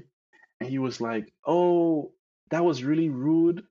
[0.59, 2.11] and he was like, "Oh,
[2.49, 3.63] that was really rude.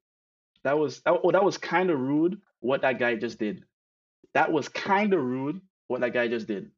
[0.64, 2.40] That was oh, that was kind of rude.
[2.61, 3.64] What that guy just did.
[4.35, 5.61] That was kind of rude.
[5.88, 6.70] What that guy just did.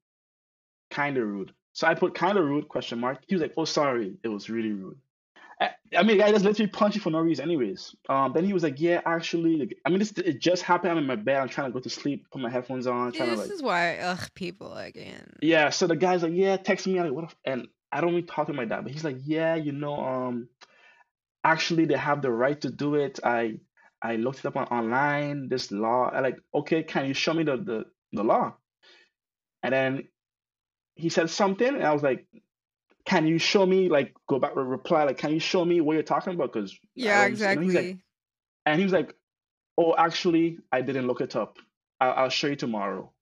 [0.91, 3.23] Kind of rude." So I put kind of rude question mark.
[3.27, 4.99] He was like, "Oh, sorry, it was really rude."
[5.61, 7.95] I, I mean, the guy just literally punched you for no reason, anyways.
[8.09, 10.93] Um, then he was like, "Yeah, actually, like, I mean, this it just happened.
[10.93, 11.41] I'm in my bed.
[11.41, 12.27] I'm trying to go to sleep.
[12.31, 15.33] Put my headphones on, trying to this like." is why ugh people again.
[15.43, 16.99] Yeah, so the guy's like, yeah, text me.
[16.99, 17.23] I'm like, what?
[17.23, 19.73] the f-" And I don't really talk to my dad, but he's like, yeah, you
[19.73, 20.49] know, um,
[21.45, 23.21] actually, they have the right to do it.
[23.25, 23.61] I
[24.03, 25.49] I looked it up on online.
[25.49, 26.11] This law.
[26.13, 28.55] I like, okay, can you show me the the the law?
[29.63, 30.09] And then
[30.95, 32.27] he said something, and I was like,
[33.05, 33.89] can you show me?
[33.89, 36.53] Like, go back, re- reply, like, can you show me what you're talking about?
[36.53, 37.99] Because Yeah, And like, exactly.
[38.67, 39.15] and he was like,
[39.79, 41.59] "Oh, actually, I didn't look it up.
[42.01, 43.13] I'll, I'll show you tomorrow."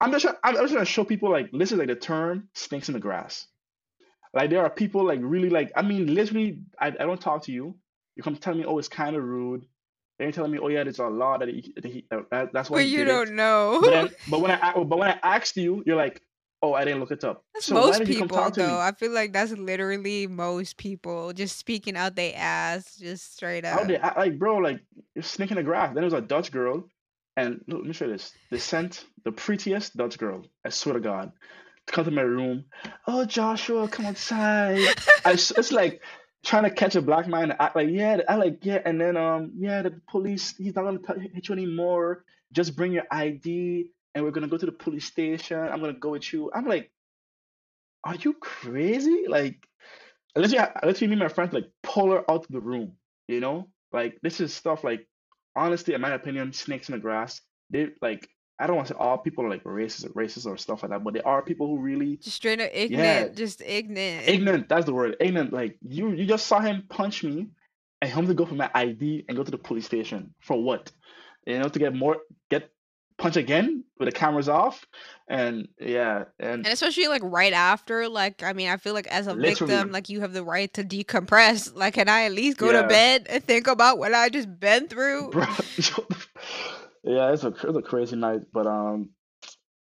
[0.00, 3.00] I'm just I'm just gonna show people like listen like the term "snakes in the
[3.00, 3.46] grass."
[4.34, 7.52] Like there are people like really like I mean literally I, I don't talk to
[7.52, 7.76] you.
[8.16, 9.66] You come tell me, "Oh, it's kind of rude."
[10.18, 12.52] Then you're telling me, "Oh yeah, there's a law that, he, that, he, uh, that
[12.52, 13.80] that's why But you don't know.
[13.82, 16.22] But then, but when I but when I asked you, you're like,
[16.62, 18.78] "Oh, I didn't look it up." That's so most did you come people though.
[18.78, 23.86] I feel like that's literally most people just speaking out they ass, just straight up.
[23.86, 24.80] they act like, bro, like
[25.14, 25.88] you're sneaking the grass.
[25.88, 26.88] Then there was a Dutch girl,
[27.36, 28.32] and look, let me show you this.
[28.50, 31.32] They sent the prettiest Dutch girl, I swear to God,
[31.86, 32.64] come to my room.
[33.06, 34.86] Oh, Joshua, come outside.
[35.24, 36.00] I, it's like
[36.44, 39.16] trying to catch a black man and act like, yeah, I like, yeah, and then,
[39.16, 42.24] um, yeah, the police, he's not gonna hit you anymore.
[42.52, 45.58] Just bring your ID, and we're gonna go to the police station.
[45.58, 46.50] I'm gonna go with you.
[46.54, 46.90] I'm like,
[48.04, 49.24] are you crazy?
[49.28, 49.66] Like,
[50.36, 52.92] literally, I I literally need my friend to like pull her out of the room.
[53.28, 55.06] You know, like this is stuff like,
[55.56, 57.40] honestly, in my opinion, snakes in the grass.
[57.70, 60.82] They like, I don't want to say all people are like racist, racist or stuff
[60.82, 62.82] like that, but there are people who really Just straight up Yeah.
[62.84, 64.28] ignorant, just ignorant.
[64.28, 64.68] ignorant.
[64.68, 65.52] That's the word, ignorant.
[65.52, 67.48] Like you, you just saw him punch me,
[68.00, 70.90] and him to go for my ID and go to the police station for what?
[71.46, 72.18] You know, to get more,
[72.50, 72.70] get
[73.18, 74.84] punch again with the cameras off,
[75.28, 79.26] and yeah, and And especially like right after, like I mean, I feel like as
[79.26, 81.74] a victim, like you have the right to decompress.
[81.74, 84.88] Like, can I at least go to bed and think about what I just been
[84.88, 85.30] through?
[85.30, 85.46] bro.
[87.04, 89.10] Yeah, it's a it's a crazy night, but um,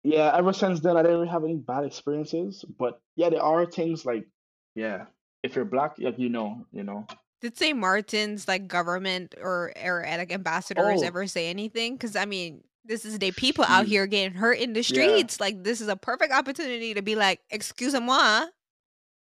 [0.04, 0.36] yeah.
[0.36, 2.66] Ever since then, I didn't really have any bad experiences.
[2.78, 4.28] But yeah, there are things like
[4.76, 5.06] yeah,
[5.44, 7.06] if you're black, like you know, you know.
[7.40, 7.78] Did St.
[7.78, 11.94] Martin's like government or or uh, like ambassadors Oh, ever say anything?
[11.94, 14.84] Because I mean, this is the people out here getting hurt in the yeah.
[14.84, 15.40] streets.
[15.40, 18.48] Like, this is a perfect opportunity to be like, "Excuse-moi."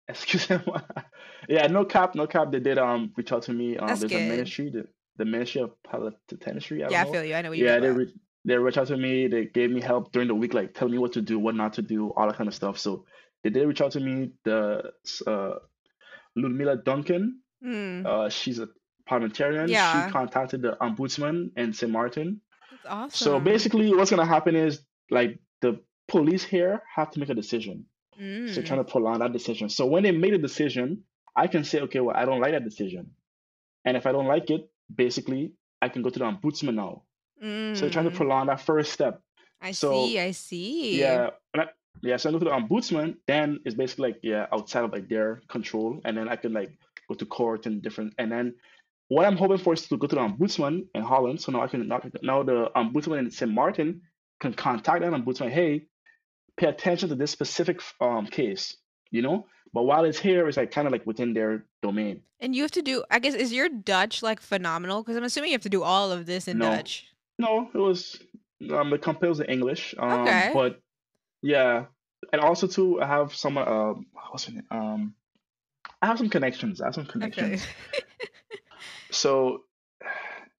[0.08, 0.58] Excuse me.
[1.48, 2.50] Yeah, no cap, no cap.
[2.50, 3.76] They did um reach out to me.
[3.76, 6.84] Um, That's there's a ministry, the, the Ministry of Penitentiary.
[6.84, 7.34] I Yeah, I feel you.
[7.34, 8.12] I know what you Yeah, they re
[8.44, 9.26] they reached out to me.
[9.28, 11.72] They gave me help during the week, like telling me what to do, what not
[11.74, 12.78] to do, all that kind of stuff.
[12.78, 13.04] So
[13.42, 14.32] they did reach out to me.
[14.44, 14.92] The
[15.26, 15.54] uh
[16.36, 18.06] Ludmila Duncan, Hmm.
[18.06, 18.68] uh, she's a
[19.06, 19.70] parliamentarian.
[19.70, 20.06] Yeah.
[20.06, 21.90] She contacted the ombudsman in St.
[21.90, 22.40] Martin.
[22.84, 27.34] that's So basically, what's gonna happen is like the police here have to make a
[27.34, 27.86] decision.
[28.18, 28.66] So they're Mm.
[28.66, 29.68] trying to prolong that decision.
[29.68, 32.64] So when they made a decision, I can say, okay, well, I don't like that
[32.64, 33.14] decision.
[33.84, 37.02] And if I don't like it, basically, I can go to the ombudsman now.
[37.74, 38.16] So they're trying to Mm.
[38.16, 39.20] prolong that first step.
[39.60, 40.18] I So see.
[40.18, 40.98] I see.
[41.00, 41.66] yeah, I,
[42.02, 45.08] yeah, so I go to the ombudsman, then it's basically like yeah, outside of like
[45.08, 46.70] their control, and then I can like
[47.08, 48.14] go to court and different.
[48.18, 48.54] And then
[49.08, 51.40] what I'm hoping for is to go to the ombudsman in Holland.
[51.40, 53.50] So now I can now, now the ombudsman in St.
[53.50, 54.00] Martin
[54.40, 55.50] can contact that ombudsman.
[55.50, 55.86] Hey,
[56.56, 58.76] pay attention to this specific um case,
[59.10, 59.46] you know.
[59.72, 62.22] But while it's here, it's like kind of like within their domain.
[62.40, 65.02] And you have to do, I guess, is your Dutch like phenomenal?
[65.02, 67.06] Because I'm assuming you have to do all of this in No, Dutch.
[67.38, 68.18] no, it was
[68.70, 69.94] um the company was in English.
[69.98, 70.50] Um, Okay.
[70.54, 70.80] but
[71.42, 71.86] yeah,
[72.32, 74.66] and also too, I have some um what's her name?
[74.70, 75.14] Um,
[76.02, 76.80] I have some connections.
[76.80, 77.62] I have some connections.
[77.62, 77.72] Okay.
[79.10, 79.62] So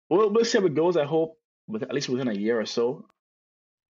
[0.09, 0.97] we'll we'll see how it goes.
[0.97, 3.07] I hope with at least within a year or so,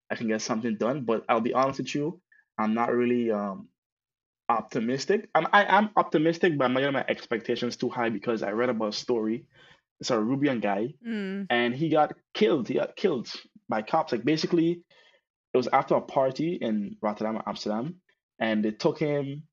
[0.09, 1.01] I can get something done.
[1.05, 2.19] But I'll be honest with you,
[2.57, 3.69] I'm not really um
[4.49, 5.29] optimistic.
[5.35, 8.69] I'm I am optimistic, but I'm not getting my expectations too high because I read
[8.69, 9.45] about a story.
[9.99, 11.47] It's a Rubian guy, Mm.
[11.49, 12.67] and he got killed.
[12.67, 13.29] He got killed
[13.69, 14.11] by cops.
[14.11, 14.83] Like basically,
[15.53, 17.95] it was after a party in Rotterdam or Amsterdam,
[18.39, 19.43] and they took him,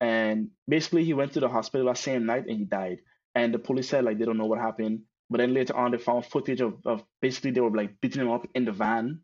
[0.00, 2.98] and basically he went to the hospital that same night and he died.
[3.34, 5.98] And the police said like they don't know what happened, but then later on they
[5.98, 9.20] found footage of, of basically they were like beating him up in the van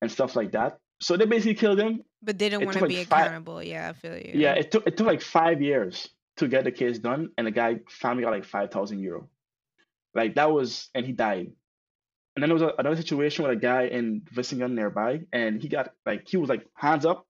[0.00, 0.78] and stuff like that.
[1.02, 2.04] So they basically killed him.
[2.22, 3.60] But they didn't want to like be five, accountable.
[3.60, 4.32] Yeah, I feel you.
[4.34, 7.50] yeah, it took it took like five years to get the case done, and the
[7.50, 9.28] guy finally got like five thousand euro.
[10.14, 11.50] Like that was, and he died.
[12.36, 15.68] And then there was a, another situation with a guy in Vlissingen nearby, and he
[15.68, 17.26] got like he was like hands up.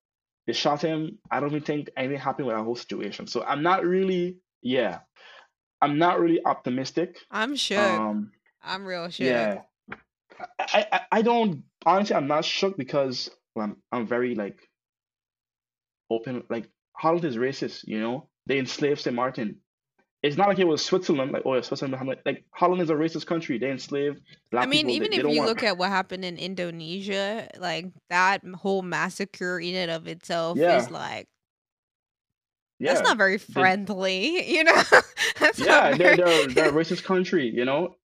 [0.47, 1.19] They shot him.
[1.31, 3.27] I don't even think anything happened with that whole situation.
[3.27, 4.99] So I'm not really, yeah,
[5.81, 7.17] I'm not really optimistic.
[7.31, 7.79] I'm shook.
[7.79, 8.33] Um,
[8.63, 9.27] I'm real shook.
[9.27, 9.63] yeah,
[10.59, 12.15] I, I, I don't honestly.
[12.15, 14.59] I'm not shook because I'm, I'm very like
[16.11, 16.43] open.
[16.49, 17.85] Like Holland is racist.
[17.85, 19.57] You know, they enslaved Saint Martin.
[20.23, 21.33] It's not like it was Switzerland.
[21.33, 21.97] Like oh, yeah, Switzerland.
[21.97, 22.21] Holland.
[22.25, 23.59] Like Holland is a racist country.
[23.59, 24.21] They enslaved
[24.53, 24.89] I mean.
[24.89, 25.49] Even if you want.
[25.49, 30.91] look at what happened in Indonesia, like that whole massacre in and of itself is
[30.91, 31.27] like
[32.79, 34.83] Yeah, like that's not very They, friendly, you know?
[35.59, 37.51] Yeah, they're they're they're a racist country.
[37.53, 37.97] You know,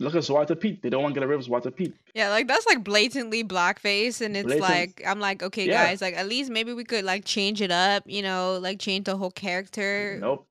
[0.00, 0.82] look at Zwarte Piet.
[0.82, 1.94] They don't want to get rid of Zwarte Piet.
[2.14, 4.60] Yeah, like that's like blatantly blackface and it's Blatant.
[4.62, 5.84] like I'm like, okay Yeah.
[5.86, 9.04] guys, like at least maybe we could like change it up, you know, like change
[9.06, 10.18] the whole character.
[10.20, 10.46] Nope.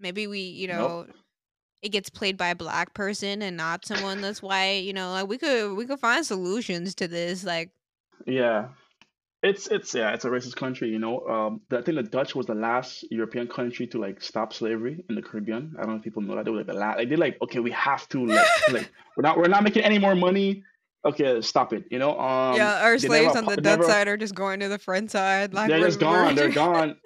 [0.00, 0.78] Maybe we, you Nope.
[0.78, 1.14] know,
[1.82, 5.28] it gets played by a black person and not someone that's white, you know, like
[5.28, 7.70] we could we could find solutions to this like
[8.26, 8.68] Yeah.
[9.42, 11.26] It's it's yeah, it's a racist country, you know.
[11.26, 15.04] Um, the, I think the Dutch was the last European country to like stop slavery
[15.08, 15.74] in the Caribbean.
[15.76, 16.98] I don't know if people know that they were like the last.
[16.98, 19.98] Like they're like, okay, we have to like like we're not we're not making any
[19.98, 20.62] more money.
[21.04, 21.84] Okay, stop it.
[21.90, 22.18] You know.
[22.20, 24.68] Um, Yeah, our they never slaves on the Dutch never side are just going to
[24.68, 25.52] the front side.
[25.52, 26.36] Like they're just gone.
[26.36, 26.96] They're gone.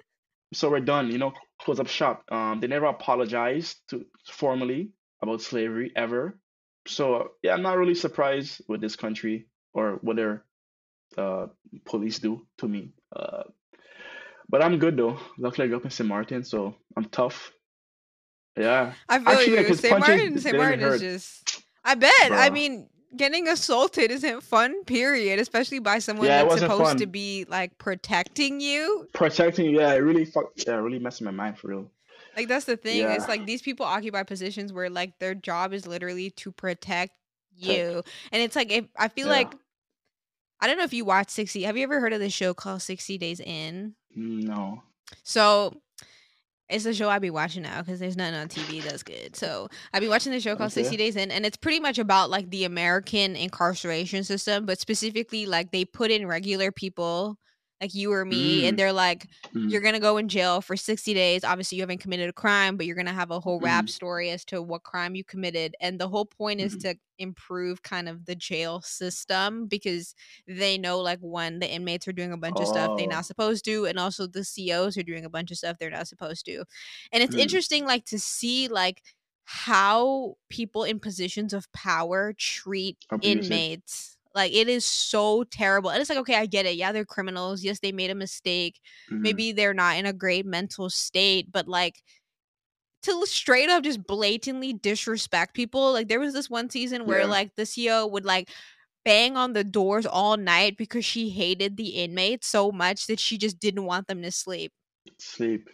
[0.53, 1.11] So we're done.
[1.11, 2.23] You know, close up shop.
[2.31, 4.91] Um, they never apologized to formally
[5.23, 6.37] about slavery ever.
[6.85, 10.43] So yeah, I'm not really surprised with this country or what their
[11.17, 11.47] uh
[11.85, 12.91] police do to me.
[13.15, 13.43] Uh,
[14.49, 15.19] but I'm good though.
[15.37, 16.07] Luckily, I grew up in St.
[16.07, 17.51] Martin, so I'm tough.
[18.57, 19.73] Yeah, I feel actually, you.
[19.75, 19.99] St.
[19.99, 20.57] Martin, St.
[20.57, 21.63] Martin is just.
[21.83, 22.31] I bet.
[22.31, 24.83] I mean, getting assaulted isn't fun.
[24.85, 25.39] Period.
[25.39, 29.07] Especially by someone Yeah, that's supposed to be like protecting you.
[29.13, 31.91] Protecting, yeah, it really fuck, yeah, it really messed my mind for real.
[32.35, 33.09] Like that's the thing.
[33.09, 37.13] It's like these people occupy positions where like their job is literally to protect
[37.55, 39.55] you, and it's like if I feel yeah, like
[40.59, 41.63] I don't know if you watch sixty.
[41.63, 43.93] Have you ever heard of this show called Sixty Days In?
[44.15, 44.81] no,
[45.23, 45.73] So
[46.69, 49.35] It's a show I be watching now because there's nothing on TV that's good.
[49.35, 52.29] So I be watching the show called 60 Days In, and it's pretty much about
[52.29, 57.37] like the American incarceration system, but specifically like they put in regular people
[57.81, 60.77] like you or me, and Mm, they're like, mm, you're gonna go in jail for
[60.77, 61.43] 60 days.
[61.43, 64.29] Obviously, you haven't committed a crime, but you're gonna have a whole rap mm, story
[64.29, 65.75] as to what crime you committed.
[65.81, 66.79] And the whole point is mm.
[66.79, 70.13] to improve kind of the jail system because
[70.47, 73.07] they know like when the inmates are doing a bunch of stuff they're Oh.
[73.07, 76.07] not supposed to, and also the COs are doing a bunch of stuff they're not
[76.07, 76.63] supposed to.
[77.11, 77.35] And it's Mm.
[77.35, 79.03] interesting like to see like
[79.45, 83.65] how people in positions of power treat Abuse it.
[83.65, 84.16] inmates.
[84.37, 85.89] Like it is so terrible.
[85.89, 86.75] And it's like, okay, I get it.
[86.75, 87.63] Yeah, they're criminals.
[87.63, 88.79] Yes, they made a mistake.
[89.11, 91.95] Mm, Maybe they're not in a great mental state, but like
[93.01, 95.91] to straight up just blatantly disrespect people.
[95.91, 97.25] Like there was this one season where yeah.
[97.25, 98.49] like the CEO would like
[99.03, 103.39] bang on the doors all night because she hated the inmates so much that she
[103.39, 104.71] just didn't want them to sleep.
[105.17, 105.67] Sleep.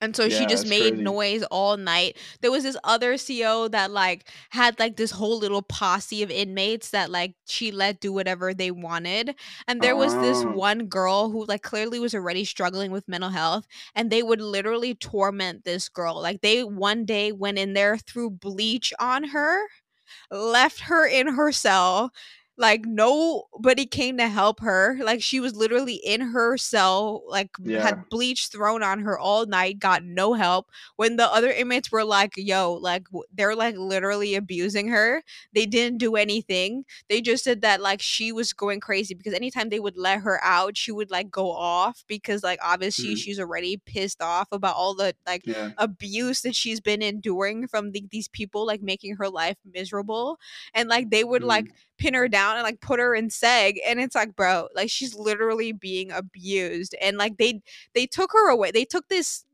[0.00, 1.02] And so she just made crazy.
[1.02, 2.18] noise all night.
[2.42, 6.90] There was this other CO that like had like this whole little posse of inmates
[6.90, 9.34] that like she let do whatever they wanted.
[9.66, 10.50] And there was this Oh.
[10.52, 14.94] one girl who like clearly was already struggling with mental health and they would literally
[14.94, 16.20] torment this girl.
[16.20, 19.66] Like they one day went in there threw bleach on her
[20.30, 22.12] left her in her cell.
[22.58, 24.98] Like nobody came to help her.
[25.02, 27.82] Like she was literally in her cell, like Yeah.
[27.82, 30.70] had bleach thrown on her all night, got no help.
[30.96, 35.98] When the other inmates were like, "Yo, like they're like literally abusing her," they didn't
[35.98, 36.84] do anything.
[37.08, 40.42] They just said that like she was going crazy because anytime they would let her
[40.42, 43.18] out, she would like go off because like obviously Mhm.
[43.18, 45.70] she's already pissed off about all the like Yeah.
[45.78, 50.38] abuse that she's been enduring from the, these people like making her life miserable
[50.74, 51.72] and like they would like Mm.
[51.98, 55.14] Pin her down and like put her in seg and it's like bro like she's
[55.14, 57.60] literally being abused and like they
[57.94, 59.44] they took her away they took this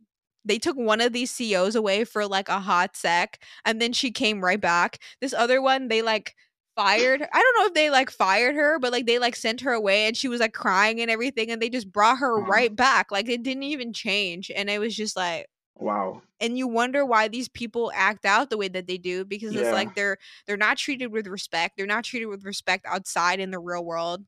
[0.44, 4.10] they took one of these COs away for like a hot sec and then she
[4.10, 4.98] came right back.
[5.20, 6.34] This other one they like
[6.74, 9.72] fired I don't know if they like fired her but like they like sent her
[9.72, 12.50] away and she was like crying and everything and they just brought her mm-hmm.
[12.50, 16.22] right back like it didn't even change and it was just like Wow.
[16.40, 19.72] and you wonder why these people act out the way that they do because it's
[19.72, 23.58] like they're they're not treated with respect they're not treated with respect outside in the
[23.60, 24.24] real world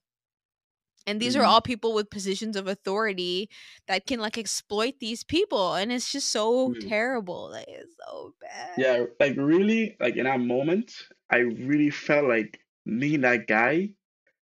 [1.07, 1.45] and these are Mhm.
[1.45, 3.49] all people with positions of authority
[3.87, 6.81] that can like exploit these people and it's just so Mhm.
[6.81, 10.93] terrible like it's so bad Yeah, like really, like in that moment,
[11.31, 13.95] I really felt like me and that guy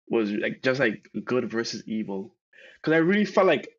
[0.08, 2.36] was like just like good versus evil.
[2.76, 3.77] Because I really felt like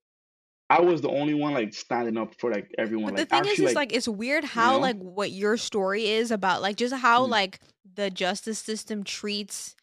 [0.70, 3.14] I was the only one like standing up for like everyone.
[3.14, 4.80] but the Like thing is actually is like like it's weird how know?
[4.80, 7.30] like what your story is about like just how Mhm.
[7.30, 7.60] like
[7.96, 9.76] the justice system treats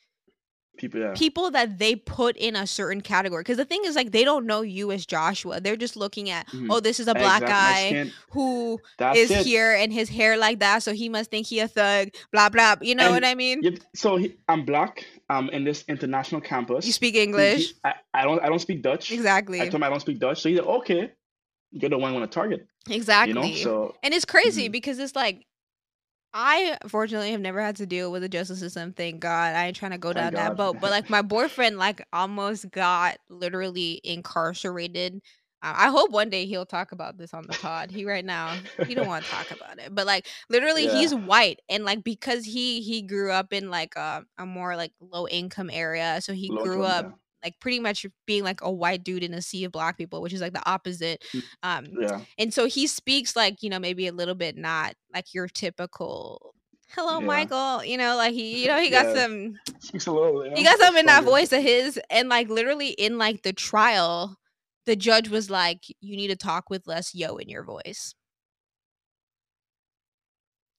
[0.76, 1.12] people yeah.
[1.14, 4.46] people that they put in a certain category because the thing is like they don't
[4.46, 6.68] know you as joshua they're just looking at Mhm.
[6.70, 8.80] oh this is a black Exact guy who
[9.14, 9.44] is it.
[9.46, 12.76] here and his hair like that so he must think he a thug blah blah
[12.80, 13.74] you know what i mean Yep.
[13.94, 15.04] So he, I'm black.
[15.28, 16.86] I'm in this international campus.
[16.86, 19.10] you speak He- he- english I, I don't I don't speak Dutch.
[19.12, 20.40] exactly I told him I don't speak Dutch.
[20.42, 21.12] So he's like, okay,
[21.72, 22.66] you're the one I want to target.
[22.88, 23.62] exactly You know.
[23.62, 24.72] So and it's crazy Mhm.
[24.72, 25.46] because it's like
[26.38, 28.92] I fortunately have never had to deal with the justice system.
[28.92, 29.54] Thank God.
[29.56, 30.78] I ain't trying to go down that boat.
[30.80, 35.14] But like my boyfriend, like almost got literally incarcerated.
[35.62, 37.90] Uh, I hope one day he'll talk about this on the pod.
[37.90, 40.90] He right now he don't want to talk about it, but like literally Yeah.
[40.90, 44.92] he's white and like because he he grew up in like a, a more like
[45.00, 48.70] low income area, so he Low grew income, up like pretty much being like a
[48.70, 51.22] white dude in a sea of black people, which is like the opposite.
[51.34, 52.20] Mm, Um, Yeah.
[52.38, 56.54] and so he speaks like you know maybe a little bit not like your typical
[56.94, 57.26] hello Yeah.
[57.26, 59.24] michael you know like he you know he got Yeah.
[59.24, 60.44] some Speaks a little.
[60.44, 63.42] You know, he got something in that voice of his and like literally in like
[63.42, 64.36] the trial
[64.86, 68.14] the judge was like you need to talk with less yo in your voice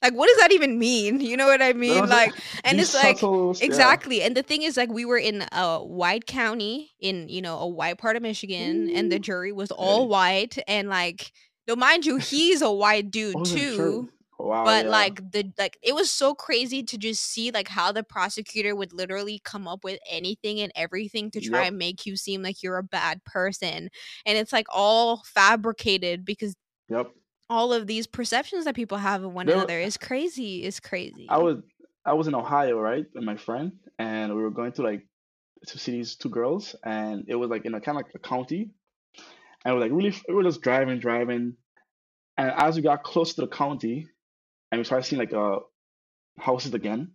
[0.03, 2.33] like what does that even mean you know what i mean Those like
[2.63, 3.65] and it's like subtle- yeah.
[3.65, 4.21] Exactly.
[4.21, 5.47] And the thing is like we were in uh,
[5.79, 9.71] a white county in, you know, a white part of Michigan and the jury was
[9.71, 10.07] all Hey.
[10.07, 11.31] white and like
[11.65, 14.09] though mind you, he's a white dude Oh, too.
[14.39, 14.65] Wow.
[14.65, 14.91] But yeah.
[14.91, 18.93] like the like it was so crazy to just see like how the prosecutor would
[18.93, 21.67] literally come up with anything and everything to try Yep.
[21.69, 23.89] and make you seem like you're a bad person.
[24.25, 26.55] And it's like all fabricated because
[26.89, 27.11] Yep.
[27.49, 30.63] All of these perceptions that people have of one There- another is crazy.
[30.63, 31.27] Is crazy.
[31.29, 31.57] I was
[32.05, 35.05] I was in Ohio, right, with my friend, and we were going to like
[35.67, 38.19] to see these two girls, and it was like in a kind of like a
[38.19, 38.71] county,
[39.65, 41.55] and we were like really we were just driving, driving,
[42.37, 44.07] and as we got close to the county,
[44.71, 45.59] and we started seeing like uh
[46.37, 47.11] houses again,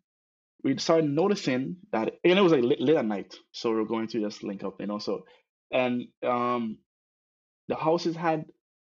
[0.65, 3.87] we started noticing that and it was like late, lit at night, so we were
[3.87, 5.25] going to just link up, you know, so
[5.71, 6.79] and um
[7.69, 8.45] the houses had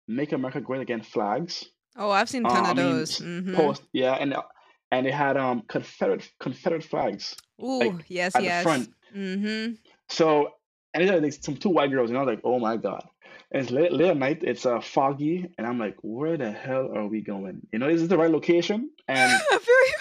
[0.08, 1.66] "Make America Great Again" flags.
[1.98, 3.12] Oh, I've seen a Uh, ton I of mean, those.
[3.12, 4.44] s- hmm post yeah, and uh,
[4.92, 8.64] and they had um Confederate Confederate flags Ooh, like yes, at the yes.
[8.64, 8.90] front.
[9.16, 9.74] Mm-hmm.
[10.10, 10.50] So
[10.94, 13.04] and are like some two white girls, and I was like, oh my god.
[13.52, 14.44] And it's late, late at night.
[14.44, 17.62] It's uh, foggy, and I'm like, where the hell are we going?
[17.72, 18.90] You know, is this the right location?
[19.08, 19.60] And I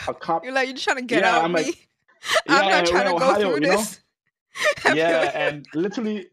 [0.09, 1.65] a cop, You're like, you're just trying to get yeah, out I'm me.
[1.65, 1.89] like,
[2.49, 4.01] I'm not trying in to go Ohio, through you know, this.
[4.95, 6.29] Yeah, and literally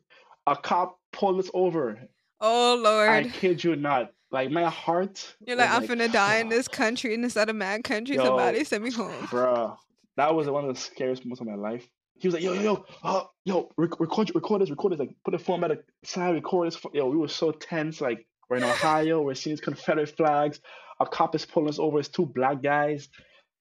[0.47, 1.99] a cop pulled us over.
[2.41, 3.09] Oh lord!
[3.09, 4.11] I kid you not.
[4.31, 7.51] Like my heart You're like, I'm like, finna die in this country, in this other
[7.53, 8.15] mad country.
[8.15, 9.11] yo, Somebody send me home.
[9.27, 9.75] bruh,
[10.15, 11.85] that was one of the scariest moments of my life.
[12.17, 15.09] He was like, yo, yo, yo, uh, yo, rec- record, record this, record this, like
[15.25, 16.79] put the phone by the side, record this.
[16.93, 17.99] Yo, we were so tense.
[17.99, 20.61] Like we're in Ohio, we're seeing these Confederate flags.
[21.01, 21.99] A cop is pulling us over.
[21.99, 23.09] It's two black guys.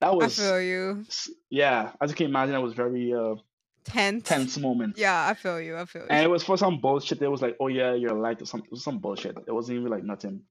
[0.01, 0.39] That was.
[0.39, 1.05] I feel you.
[1.51, 3.35] yeah, as you can imagine, that was very uh,
[3.91, 4.29] Tense.
[4.29, 4.97] tense moment.
[4.97, 5.77] Yeah, I feel you.
[5.77, 6.09] I feel you.
[6.11, 7.21] And it was for some bullshit.
[7.21, 9.37] They was like, oh yeah, you're or some it was some bullshit.
[9.47, 10.43] It wasn't even like nothing.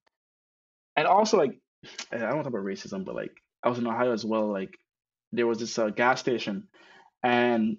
[0.96, 1.60] And also like,
[2.12, 3.32] I don't talk about racism, but like
[3.64, 4.52] I was in Ohio as well.
[4.52, 4.78] Like
[5.32, 6.68] there was this uh, gas station,
[7.24, 7.78] and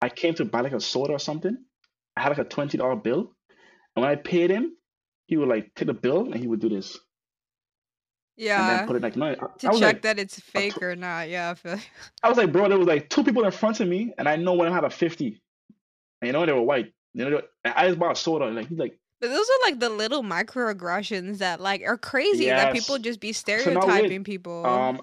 [0.00, 1.56] I came to buy like a soda or something.
[2.16, 3.34] I had like a twenty dollar bill,
[3.96, 4.76] and when I paid him,
[5.26, 6.98] he would like take the bill and he would do this
[8.38, 8.86] and then Yeah.
[8.86, 9.26] put it like no.
[9.26, 11.28] I, To I was check like, that it's a fake tw- or not.
[11.28, 11.78] Yeah, I feel.
[12.22, 14.36] I was like, bro, there was like two people in front of me, and I
[14.36, 15.42] know one of them had a fifty,
[16.20, 16.92] and you know they were white.
[17.14, 18.98] You know, they were- and I just bought a soda, and like he's like.
[19.20, 23.04] But those are like the little microaggressions that like are crazy that people Yes.
[23.04, 23.82] just be So now wait.
[23.82, 24.66] stereotyping people.
[24.66, 25.00] Um,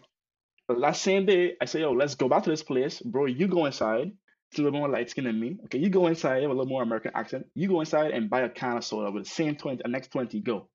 [0.67, 3.25] the last same day, I say, yo, let's go back to this place, bro.
[3.25, 4.11] You go inside.
[4.51, 5.57] It's a little more light skin than me.
[5.65, 6.37] Okay, you go inside.
[6.37, 7.45] You have a little more American accent.
[7.55, 9.81] You go inside and buy a can of soda with the same twenty.
[9.83, 10.67] The next twenty, go.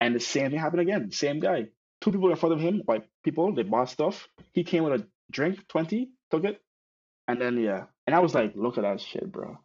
[0.00, 1.10] And the same thing happened again.
[1.12, 1.68] Same guy.
[2.02, 3.54] Two people in front of him, white people.
[3.54, 4.28] They bought stuff.
[4.52, 6.60] He came with a drink, twenty, took it,
[7.28, 7.84] and then yeah.
[8.06, 9.56] And I was like, look at that shit, bro.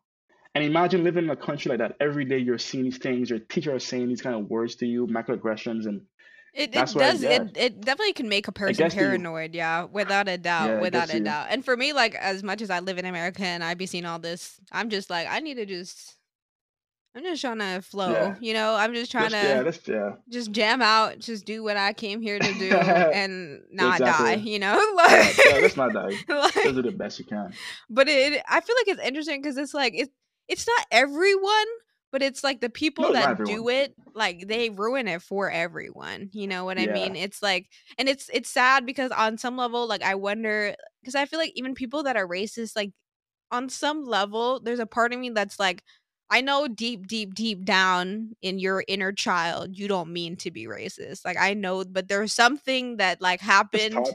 [0.55, 1.97] And imagine living in a country like that.
[1.99, 3.29] Every day you're seeing these things.
[3.29, 6.01] Your teacher is saying these kind of words to you, microaggressions, and
[6.53, 7.01] It that's it what.
[7.01, 9.01] does it it definitely can make a person to you.
[9.01, 11.23] paranoid, yeah, without a doubt, Yeah, without a you.
[11.25, 11.47] doubt.
[11.51, 14.05] And for me, like as much as I live in America and I be seeing
[14.05, 16.16] all this, I'm just like I need to just
[17.17, 18.35] I'm just trying to flow, Yeah.
[18.39, 18.75] you know.
[18.75, 20.11] I'm just trying Let's yeah, to yeah.
[20.29, 22.69] just jam out, just do what I came here to do
[23.13, 24.77] and not die, you know.
[24.95, 26.17] Like, yeah, let's not die.
[26.29, 27.53] like Just do the best you can.
[27.89, 30.09] but it I feel like it's interesting because it's like it
[30.47, 31.65] it's not everyone,
[32.11, 36.29] but it's like the people No, that do it, like they ruin it for everyone.
[36.33, 36.93] You know what I Yeah.
[36.93, 37.15] mean?
[37.15, 41.25] It's like and it's it's sad because on some level, like I wonder because I
[41.25, 42.91] feel like even people that are racist, like
[43.51, 45.83] on some level, there's a part of me that's like
[46.29, 50.65] I know deep, deep, deep down in your inner child, you don't mean to be
[50.65, 51.23] racist.
[51.25, 54.13] Like I know, but there's something that like happened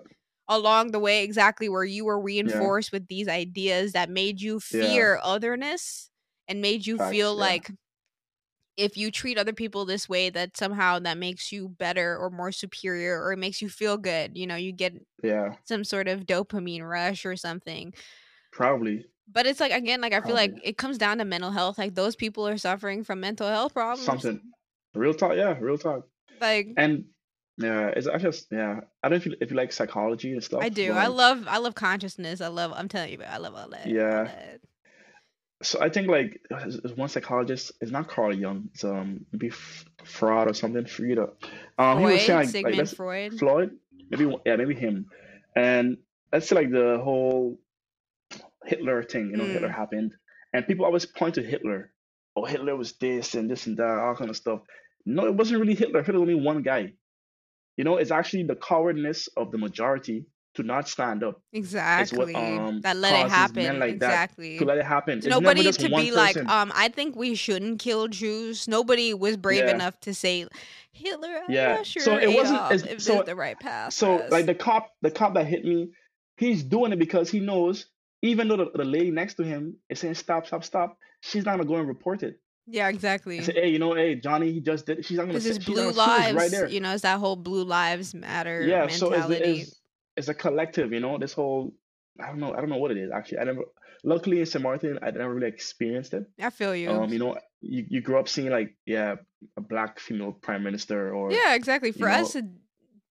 [0.49, 4.61] along the way exactly where you were Yeah, reinforced with these ideas that made you
[4.71, 5.05] yeah.
[5.05, 6.11] fear otherness
[6.49, 6.99] and made you Facts.
[6.99, 7.71] feel Yeah, like
[8.77, 12.53] if you treat other people this way that somehow that makes you better or more
[12.53, 15.57] superior or it makes you feel good you know you get yeah.
[15.65, 17.95] some sort of dopamine rush or something
[18.53, 21.79] Probably, but it's like again like i feel like it comes down to mental health
[21.79, 24.41] like those people are suffering from mental health problems something.
[24.95, 25.33] Real talk.
[25.37, 26.07] Yeah, real talk.
[26.41, 27.05] like And
[27.59, 28.81] yeah, it's I just yeah.
[29.03, 30.61] I don't know if you if you like psychology and stuff.
[30.63, 33.69] i do i love i love consciousness i love i'm telling you i love all
[33.71, 34.25] that all yeah.
[34.25, 34.61] that
[35.63, 36.41] So I think like
[36.97, 37.73] one psychologist.
[37.81, 38.69] is not Carl Jung.
[38.75, 40.85] It's um maybe F- Freud or something.
[40.87, 41.29] Frida.
[41.79, 43.71] Um, he was saying freud like like sigmund let's freud Floyd.
[44.11, 45.07] Maybe yeah, maybe him.
[45.55, 45.99] And
[46.33, 47.59] let's say like the whole
[48.67, 49.75] Hitler thing, you know, Hitler mm.
[49.75, 50.13] happened,
[50.53, 51.93] and people always point to Hitler.
[52.37, 54.61] Oh, Hitler was this and this and that, all kind of stuff.
[55.05, 56.03] No, it wasn't really Hitler.
[56.03, 56.93] Hitler was only one guy.
[57.77, 61.41] You know, it's actually the cowardness of the majority to not stand up.
[61.53, 62.35] Is what Exactly.
[62.35, 63.79] um That let it happen.
[63.79, 64.59] like that to Exactly.
[64.59, 65.19] let it happen.
[65.19, 68.69] It's nobody to be like, um, I think we shouldn't kill Jews.
[68.69, 70.47] Nobody was brave Yeah, enough to say
[70.93, 71.41] Hitler.
[71.45, 71.77] I'm yeah.
[71.77, 75.11] not So sure it wasn't as so the right path so like the cop the
[75.11, 75.91] cop that hit me,
[76.37, 77.87] he's doing it because he knows
[78.23, 81.57] even though the, the lady next to him is saying stop, stop, stop, she's not
[81.57, 82.41] gonna go and report it.
[82.67, 83.39] Yeah, and say, exactly.
[83.39, 85.05] hey, you know, hey, Johnny, he just did.
[85.05, 85.55] She's not gonna say.
[85.55, 86.37] She's blue gonna sue.
[86.37, 86.69] Right there.
[86.69, 88.87] You know, it's that whole blue lives matter Yeah.
[88.87, 89.61] So it's mentality.
[89.63, 89.81] it's
[90.17, 90.93] it's a collective.
[90.93, 91.75] You know, this whole
[92.21, 93.39] I don't know I don't know what it is actually.
[93.39, 93.63] I never.
[94.05, 94.61] Luckily in St.
[94.61, 96.25] Martin, I never really experienced it.
[96.41, 96.91] I feel you.
[96.91, 99.15] Um, you know, you, you grew up seeing like yeah,
[99.57, 101.93] a black female prime minister or Yeah, exactly.
[101.93, 102.47] For us, it-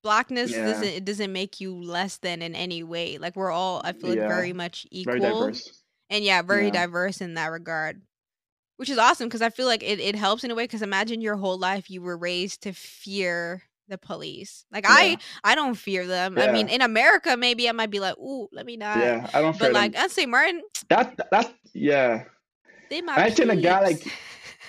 [0.04, 3.18] blackness yeah, doesn't it doesn't make you less than in any way.
[3.18, 5.50] Like we're all, I feel like, yeah, very much very equal.
[5.50, 5.84] diverse.
[6.10, 8.02] and yeah very Yeah, diverse in that regard
[8.78, 11.22] which is awesome because i feel like it, it helps in a way because imagine
[11.22, 16.08] your whole life you were raised to fear the police like i i don't fear
[16.08, 19.30] them i mean in america maybe i might be like ooh let me not yeah.
[19.34, 20.04] I don't but like them.
[20.04, 22.24] at st martin That that's yeah.
[22.90, 24.04] they And I think the guy like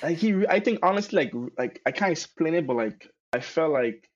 [0.03, 0.47] like he.
[0.47, 4.09] I think honestly like like I can't explain it, but like I felt like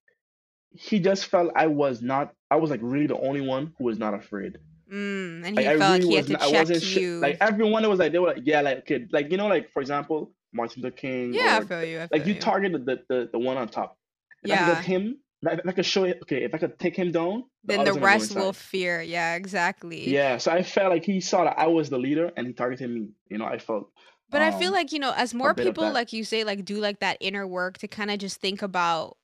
[0.79, 2.33] he just felt I was not.
[2.51, 4.59] I was like really the only one who was not afraid.
[4.93, 6.83] Mm, and Like he I felt like really he had to Not, I check wasn't
[6.83, 7.19] sh- you.
[7.21, 9.81] like everyone was like they were like yeah like okay like you know like for
[9.81, 12.01] example Martin Luther King yeah, I feel you.
[12.01, 13.99] I feel like you targeted the the, the one on top.
[14.45, 14.83] If I could Yeah.
[14.83, 16.19] him, if I could show it.
[16.23, 18.37] Okay, if I could take him down, the Then the others are gonna go rest
[18.37, 19.03] will fear.
[19.03, 20.09] Yeah, exactly.
[20.09, 22.91] Yeah, so I felt like he saw that I was the leader and he targeted
[22.91, 23.09] me.
[23.29, 23.91] You know, I felt
[24.31, 26.79] But I feel um like, you know, as more people, like you say, like do
[26.79, 29.17] like that inner work to kind of just think about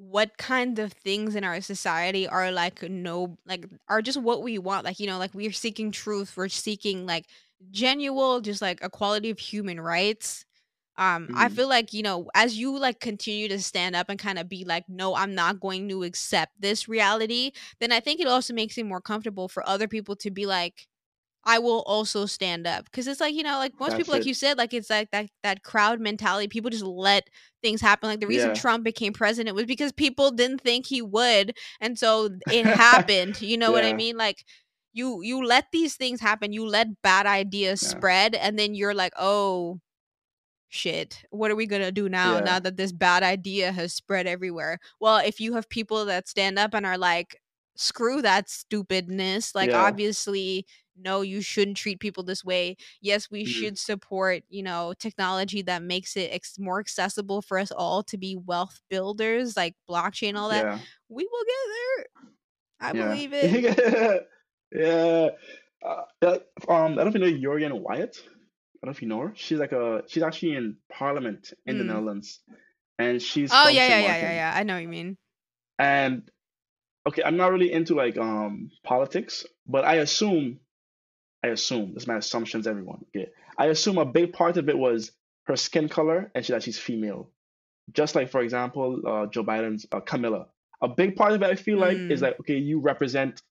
[0.00, 4.58] what kind of things in our society are like no like are just what we
[4.58, 7.26] want like you know like we're seeking truth we're seeking like
[7.70, 10.46] genuine just like equality of human rights
[10.96, 11.50] um i Mhm.
[11.50, 14.64] feel like you know as you like continue to stand up and kind of be
[14.64, 18.78] like no i'm not going to accept this reality then i think it also makes
[18.78, 20.88] it more comfortable for other people to be like
[21.44, 24.26] I will also stand up because it's like you know, like most That's people, like
[24.26, 26.48] you said, like it's like that that crowd mentality.
[26.48, 27.28] People just let
[27.62, 28.08] things happen.
[28.10, 28.60] Like the reason Yeah.
[28.60, 33.40] Trump became president was because people didn't think he would, and so it happened.
[33.40, 34.16] You know what I mean?
[34.16, 34.44] Like
[34.92, 36.52] you you let these things happen.
[36.52, 37.88] You let bad ideas Yeah.
[37.88, 39.80] spread, and then you're like, oh
[40.72, 42.44] shit what are we gonna do now Yeah.
[42.44, 46.58] now that this bad idea has spread everywhere well if you have people that stand
[46.60, 47.39] up and are like
[47.80, 49.82] screw that stupidness like Yeah.
[49.84, 50.66] obviously
[50.96, 53.48] no you shouldn't treat people this way yes we Mhm.
[53.48, 58.18] should support you know technology that makes it ex- more accessible for us all to
[58.18, 60.78] be wealth builders like blockchain all that Yeah.
[61.08, 62.06] we will get there
[62.80, 64.28] i believe it
[64.72, 65.28] yeah.
[65.82, 68.16] Uh, that- um, I don't know if you know Jurgen Wyatt.
[68.22, 69.32] I don't know if you know her.
[69.34, 71.88] She's like a she's actually in Parliament in the Mm.
[71.88, 72.40] Netherlands,
[72.98, 75.16] and she's oh yeah yeah yeah yeah yeah i know what you mean
[75.78, 76.30] And
[77.06, 80.60] okay, I'm not really into like um politics, but I assume,
[81.44, 82.66] I assume this is my assumptions.
[82.66, 85.12] Everyone, okay, I assume a big part of it was
[85.44, 87.30] her skin color and she that she's female.
[87.92, 90.46] Just like for example, uh, Joe Biden's uh, Kamala.
[90.82, 92.22] A big part of it I feel like is Mm.
[92.22, 93.42] like okay, you represent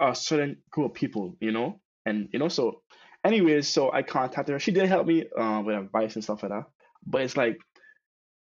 [0.00, 2.82] a certain group of people, you know, and you know so.
[3.24, 4.58] Anyways, so I contacted her.
[4.58, 6.64] She did help me uh, with advice and stuff like that.
[7.06, 7.58] But it's like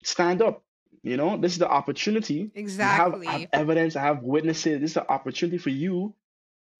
[0.04, 0.62] stand up.
[1.02, 4.80] You know, this is the opportunity you have, exactly have evidence, I have witnesses.
[4.80, 6.14] This is the opportunity for you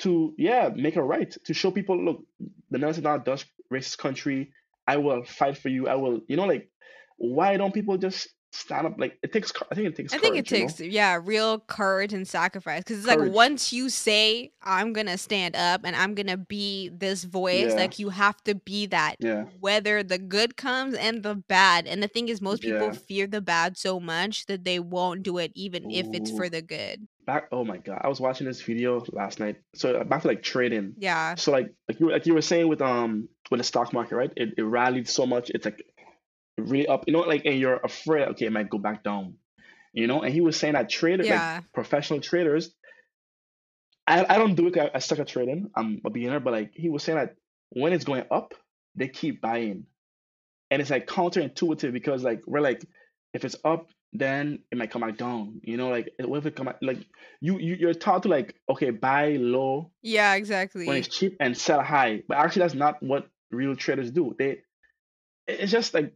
[0.00, 2.24] to, yeah, make a right to show people, look,
[2.70, 4.52] the Netherlands is not a Dutch racist country.
[4.86, 5.88] I will fight for you.
[5.88, 6.70] I will, you know, like,
[7.16, 8.94] why don't people just stand up?
[8.98, 10.66] Like, it takes, I think it takes I think it courage, you know?
[10.66, 15.56] takes yeah, real courage and sacrifice because it's like once you say I'm gonna stand
[15.56, 17.74] up and I'm gonna be this voice, Yeah.
[17.82, 21.86] like you have to be that, Yeah, whether the good comes and the bad.
[21.86, 22.92] And the thing is, most people Yeah.
[22.92, 26.62] fear the bad so much that they won't do it, even if it's for the
[26.62, 27.08] good.
[27.24, 27.48] back.
[27.52, 29.56] Oh my God, I was watching this video last night.
[29.74, 30.94] So uh, back to like trading.
[30.98, 34.16] Yeah, So like, like you, like you were saying with um with the stock market,
[34.16, 34.32] right?
[34.36, 35.50] It, it rallied so much.
[35.50, 35.82] It's like
[36.58, 39.34] really up, you know, like, and you're afraid, okay, it might go back down,
[39.92, 40.22] you know.
[40.22, 42.74] And he was saying that traders, like professional traders,
[44.06, 45.70] I, I don't do it, I, I suck at trading.
[45.76, 47.36] I'm a beginner, but like he was saying that
[47.70, 48.54] when it's going up,
[48.94, 49.86] they keep buying,
[50.70, 52.84] and it's like counterintuitive because like we're like,
[53.32, 55.60] if it's up, then it might come back down.
[55.62, 56.98] You know, like what if it come back, like
[57.40, 60.86] you, you you're taught to like okay buy low yeah, exactly.
[60.86, 64.34] when it's cheap and sell high, but actually that's not what real traders do.
[64.38, 64.58] They
[65.46, 66.14] it's just like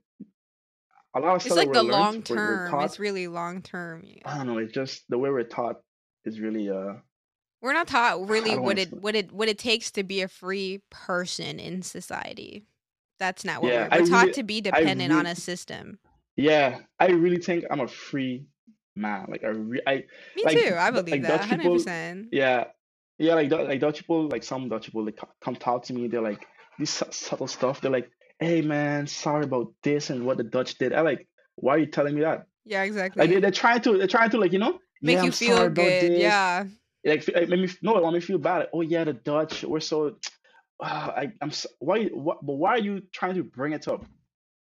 [1.16, 2.70] a lot of It's like the long learned, we're, we're term.
[2.70, 2.84] taught.
[2.84, 4.02] It's really long term.
[4.04, 4.22] Yeah.
[4.24, 4.58] I don't know.
[4.58, 5.80] It's just the way we're taught
[6.24, 6.94] is really uh
[7.62, 10.82] We're not taught really what it what it what it takes to be a free
[10.90, 12.66] person in society.
[13.18, 15.98] That's not what Yeah, we're we're taught really, to be dependent on a system.
[16.36, 18.46] yeah, I really think I'm a free
[18.94, 19.26] man.
[19.28, 19.94] Like I, re- I
[20.36, 20.74] Me like too.
[20.76, 21.40] I believe like that.
[21.40, 21.76] Dutch Hundred people.
[21.76, 22.28] percent.
[22.32, 22.64] Yeah,
[23.18, 26.08] yeah, like like Dutch people, like some Dutch people, they come talk to me.
[26.08, 26.44] They're like
[26.78, 27.80] these su- subtle stuff.
[27.80, 31.74] They're like, "Hey man, sorry about this and what the Dutch did." I like, why
[31.76, 32.46] are you telling me that?
[32.64, 33.20] Yeah, exactly.
[33.22, 35.32] Like they, they're trying to, they're trying to like you know, Make yeah, you I'm
[35.32, 36.02] feel good.
[36.16, 36.64] Yeah.
[37.04, 38.58] Like, like, make me no, it want me feel bad.
[38.58, 40.16] Like, oh yeah, the Dutch, we're so.
[40.80, 44.04] Uh, I, I'm s- why, what, but why are you trying to bring it up?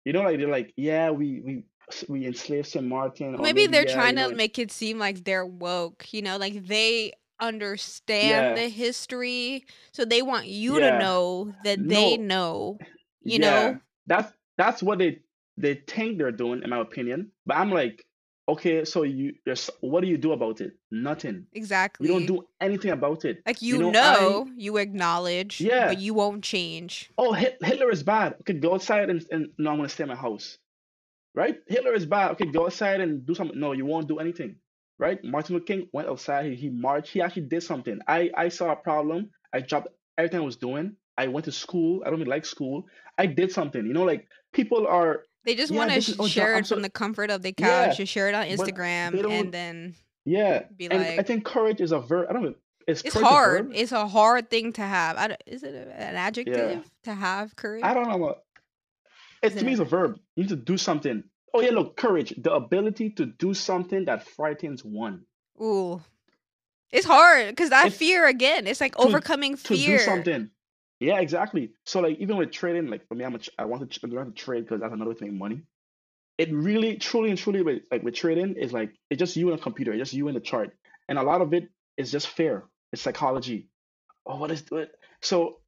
[0.05, 1.63] You know, like they're like, yeah, we we
[2.07, 4.99] we enslaved Saint Martin, maybe maybe they're yeah, trying you know, to make it seem
[4.99, 10.79] like they're woke, you know, like they understand yeah, the history, so they want you
[10.79, 12.81] to know that they know,
[13.23, 13.49] you yeah.
[13.49, 13.79] know?
[14.07, 15.19] That's that's what they
[15.57, 17.31] they think they're doing, in my opinion.
[17.45, 18.05] But I'm like,
[18.49, 20.73] okay, so you, you're, what do you do about it?
[20.91, 21.45] Nothing.
[21.53, 22.07] Exactly.
[22.07, 23.41] You don't do anything about it.
[23.45, 25.87] Like You you know, I you acknowledge, yeah.
[25.87, 27.11] but you won't change.
[27.17, 28.35] Oh, Hitler is bad.
[28.41, 30.57] Okay, go outside and, and no, I'm gonna stay in my house.
[31.35, 31.57] Right?
[31.67, 32.31] Hitler is bad.
[32.31, 33.59] Okay, go outside and do something.
[33.59, 34.55] No, you won't do anything.
[34.97, 35.23] Right?
[35.23, 36.47] Martin Luther King went outside.
[36.47, 37.11] He, he marched.
[37.13, 37.99] He actually did something.
[38.07, 39.29] I I saw a problem.
[39.53, 40.95] I dropped everything I was doing.
[41.17, 42.01] I went to school.
[42.05, 42.85] I don't even like school.
[43.19, 43.85] I did something.
[43.85, 45.23] You know, like people are.
[45.45, 47.53] They just yeah, want to this is oh, share it from the comfort of the
[47.57, 49.95] yeah, couch, just share it on Instagram, and then
[50.25, 52.27] Yeah, be and I think courage is a verb.
[52.29, 52.55] I don't know.
[52.87, 53.71] It's a hard.
[53.75, 55.17] It's a hard thing to have.
[55.17, 57.83] I don't, is it an Yeah, adjective to have courage?
[57.83, 58.35] I don't know.
[59.41, 60.19] It to me is a verb.
[60.35, 61.23] You need to do something.
[61.53, 65.25] Oh yeah, look, courage, the ability to do something that frightens one.
[65.61, 66.01] ooh?
[66.91, 68.67] It's hard because that It's fear again.
[68.67, 69.99] It's like to overcoming to do fear.
[69.99, 70.49] something.
[70.99, 71.73] Yeah, exactly.
[71.85, 74.27] So like even with trading, like for me, I'm a, I want to tr- learn
[74.27, 75.63] to trade because that's another way to make money.
[76.37, 79.59] It really, truly, and truly, with, like with trading, is like it's just you and
[79.59, 80.75] a computer, it's just you and the chart,
[81.07, 82.65] and a lot of it is just fear.
[82.91, 83.69] It's psychology.
[84.25, 84.91] Oh, what is it?
[85.21, 85.61] So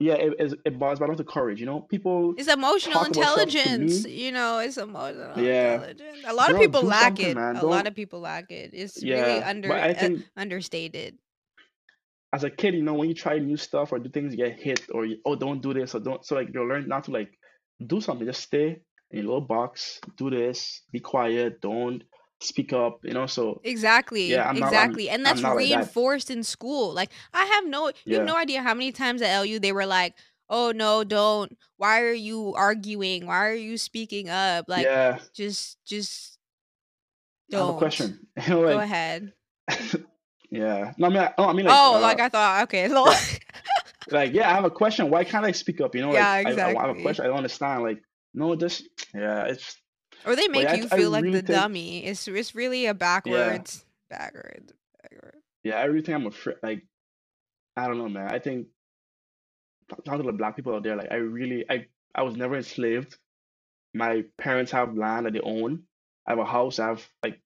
[0.00, 1.60] yeah, it it, it boils down to courage.
[1.60, 4.04] You know, people It's emotional talk about stuff to intelligence.
[4.06, 6.24] You know, it's emotional Yeah, intelligence.
[6.26, 7.34] A lot of people lack it.
[7.34, 7.56] man.
[7.56, 8.70] A lot of people lack it.
[8.72, 11.18] It's really under uh, understated.
[12.34, 14.58] As a kid, you know, when you try new stuff or do things, you get
[14.58, 16.26] hit or you, oh, don't do this or don't.
[16.26, 17.38] So like you learn not to like
[17.86, 18.26] do something.
[18.26, 18.80] Just stay
[19.12, 22.02] in your little box, do this, be quiet, don't
[22.40, 22.98] speak up.
[23.04, 23.26] You know.
[23.26, 24.66] So Exactly, yeah, I'm not.
[24.66, 25.08] Exactly.
[25.10, 25.76] And I'm that's not like that.
[25.76, 26.92] reinforced in school.
[26.92, 29.86] Like I have no you have no idea how many times at LU they were
[29.86, 30.14] like,
[30.50, 31.56] "Oh no, don't.
[31.76, 33.26] Why are you arguing?
[33.26, 34.64] Why are you speaking up?
[34.68, 35.20] Like yeah.
[35.32, 36.36] just just
[37.52, 38.26] I have a question.
[38.48, 39.32] Know, Go ahead.
[40.54, 40.92] yeah.
[40.98, 42.62] No, I mean, I, no, I mean like Oh, uh, like I thought.
[42.64, 42.88] Okay.
[42.88, 43.18] yeah,
[44.10, 44.50] like yeah.
[44.50, 45.10] I have a question.
[45.10, 45.94] Why can't I speak up?
[45.94, 47.24] You know, like yeah, I, I, I have a question.
[47.24, 47.82] I don't understand.
[47.82, 48.02] Like
[48.32, 49.44] no, just yeah.
[49.44, 49.76] It's
[50.26, 52.04] Or they make yeah, you feel like really the think dummy.
[52.04, 55.38] It's it's really a yeah, backwards, backwards, backwards.
[55.62, 55.84] yeah.
[55.86, 56.56] Think I'm afraid.
[56.62, 56.82] Like
[57.76, 58.30] I don't know, man.
[58.30, 58.68] I think
[59.88, 63.16] talking to the black people out there, like I really, I, I was never enslaved.
[63.92, 65.82] My parents have land that they own.
[66.26, 66.78] I have a house.
[66.78, 67.40] I have like,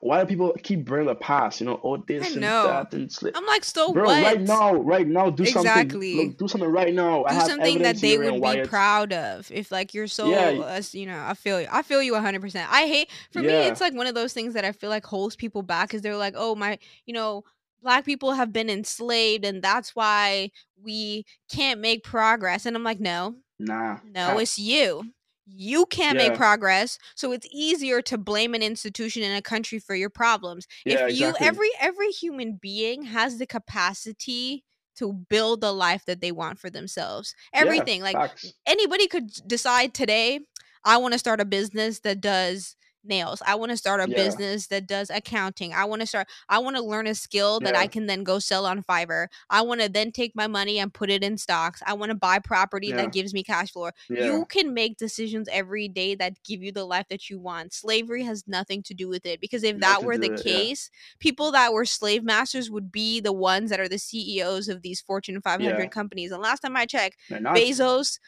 [0.00, 1.60] why do people keep bringing the past?
[1.60, 3.34] You know, I this and that and slave.
[3.36, 5.70] I'm like, so Bro, right now, right now, do something.
[5.70, 6.16] Exactly.
[6.16, 7.24] Look, do something right now.
[7.24, 9.50] I Do have something that they would be proud of.
[9.50, 11.68] If like you're so, yeah, uh, you know, I feel you.
[11.70, 12.40] I feel you 100.
[12.40, 13.10] percent I hate.
[13.30, 15.88] For me, it's like one of those things that I feel like holds people back
[15.88, 17.44] because they're like, oh my, you know,
[17.82, 20.50] black people have been enslaved and that's why
[20.82, 22.64] we can't make progress.
[22.64, 25.12] And I'm like, no, nah, no, it's you.
[25.52, 29.94] You can't make progress, so it's easier to blame an institution in a country for
[29.94, 30.66] your problems.
[30.84, 31.46] If you exactly.
[31.46, 34.64] every every human being has the capacity
[34.96, 37.34] to build the life that they want for themselves.
[37.52, 38.52] Yeah, Everything like facts.
[38.66, 40.40] anybody could decide today,
[40.84, 43.42] I want to start a business that does nails.
[43.46, 45.72] I want to start a Yeah, business that does accounting.
[45.72, 48.38] I want to start I want to learn a skill that I can then go
[48.38, 49.26] sell on Fiverr.
[49.48, 51.82] I want to then take my money and put it in stocks.
[51.86, 53.90] I want to buy property yeah, that gives me cash flow.
[54.08, 54.24] yeah.
[54.24, 57.72] You can make decisions every day that give you the life that you want.
[57.72, 60.42] Slavery has nothing to do with it because if that were the it.
[60.44, 64.68] Yeah, case, people that were slave masters would be the ones that are the CEOs
[64.68, 65.86] of these Fortune 500 yeah.
[65.86, 66.32] companies.
[66.32, 67.16] And last time I checked.
[67.30, 68.18] Bezos,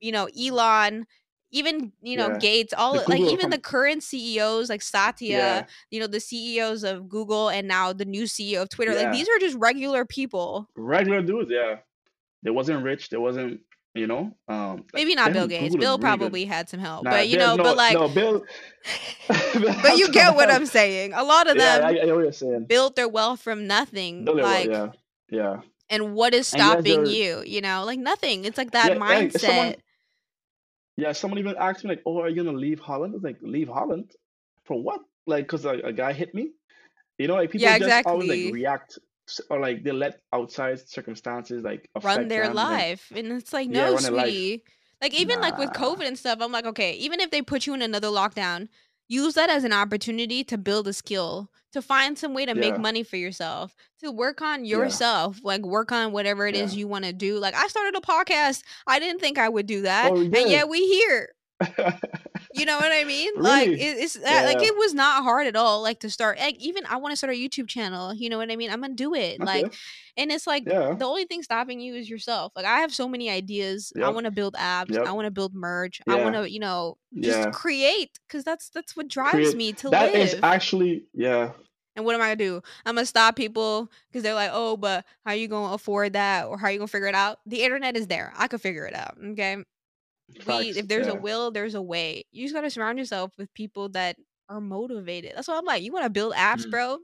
[0.00, 1.06] you know, Elon,
[1.52, 6.00] even you know Yeah, Gates, all like even the current CEOs like Satya, Yeah, you
[6.00, 9.38] know, the CEOs of Google and now the new CEO of Twitter, like these are
[9.38, 10.68] just regular people.
[10.76, 11.50] Regular dudes.
[11.50, 11.76] Yeah,
[12.42, 13.08] they wasn't rich.
[13.10, 13.60] They wasn't.
[13.92, 14.36] You know.
[14.46, 14.84] Um.
[14.94, 15.74] Maybe not Bill Gates.
[15.74, 17.56] Bill probably had some help, Nah, but you Bill.
[17.56, 18.44] know, but like no, Bill.
[19.28, 20.50] But you get what.
[20.50, 21.12] I'm saying.
[21.12, 22.64] A lot of Yeah, them I, I know what you're saying.
[22.66, 24.24] built their wealth from nothing.
[24.24, 24.88] Bill, it was, Like, yeah,
[25.30, 25.60] yeah.
[25.88, 27.42] and what is stopping you?
[27.44, 28.44] You know, like nothing.
[28.44, 29.72] It's like that Yeah, hey, if someone.
[29.72, 29.76] mindset.
[31.00, 33.38] Yeah, someone even asked me like, "Oh, are you gonna leave Holland?" I was like,
[33.42, 34.12] "Leave Holland
[34.64, 36.50] for what?" Like, cause a, a guy hit me.
[37.18, 38.98] You know, like people Yeah, just always like react
[39.48, 42.56] or like they let outside circumstances like Run their them.
[42.56, 43.12] Life.
[43.14, 44.02] And it's like, no, life.
[44.02, 44.64] sweetie.
[45.00, 47.74] Like even like with COVID and stuff, I'm like, okay, even if they put you
[47.74, 48.68] in another lockdown,
[49.10, 52.78] use that as an opportunity to build a skill, to find some way to make
[52.78, 56.80] money for yourself, to work on yeah, yourself, like work on whatever it is yeah.
[56.80, 57.38] you want to do.
[57.38, 58.62] Like I started a podcast.
[58.86, 61.28] I didn't think I would do that, Oh, and yet we here.
[62.52, 63.30] You know what I mean?
[63.36, 65.82] Like it, it's that, like it was not hard at all.
[65.82, 68.12] Like to start, like even I want to start a YouTube channel.
[68.12, 68.70] You know what I mean?
[68.70, 69.40] I'm gonna do it.
[69.40, 69.44] Okay.
[69.44, 69.74] Like,
[70.16, 70.94] and it's like Yeah.
[70.94, 72.52] the only thing stopping you is yourself.
[72.56, 73.92] Like I have so many ideas.
[74.02, 74.96] I want to build apps.
[74.96, 76.00] I want to build merch.
[76.08, 77.50] I want to, you know, just Yeah.
[77.50, 79.56] create because that's that's what drives Create.
[79.56, 80.12] me to That live.
[80.12, 81.52] That is actually yeah.
[81.96, 82.62] And what am I gonna do?
[82.84, 86.58] I'm gonna stop people because they're like, oh, but how you gonna afford that or
[86.58, 87.38] how you gonna figure it out?
[87.46, 88.32] The internet is there.
[88.36, 89.16] I could figure it out.
[89.24, 89.58] Okay
[90.46, 93.52] we if there's a will there's a way you just got to surround yourself with
[93.54, 94.16] people that
[94.48, 96.70] are motivated that's what i'm like you want to build apps Mm.
[96.70, 96.98] bro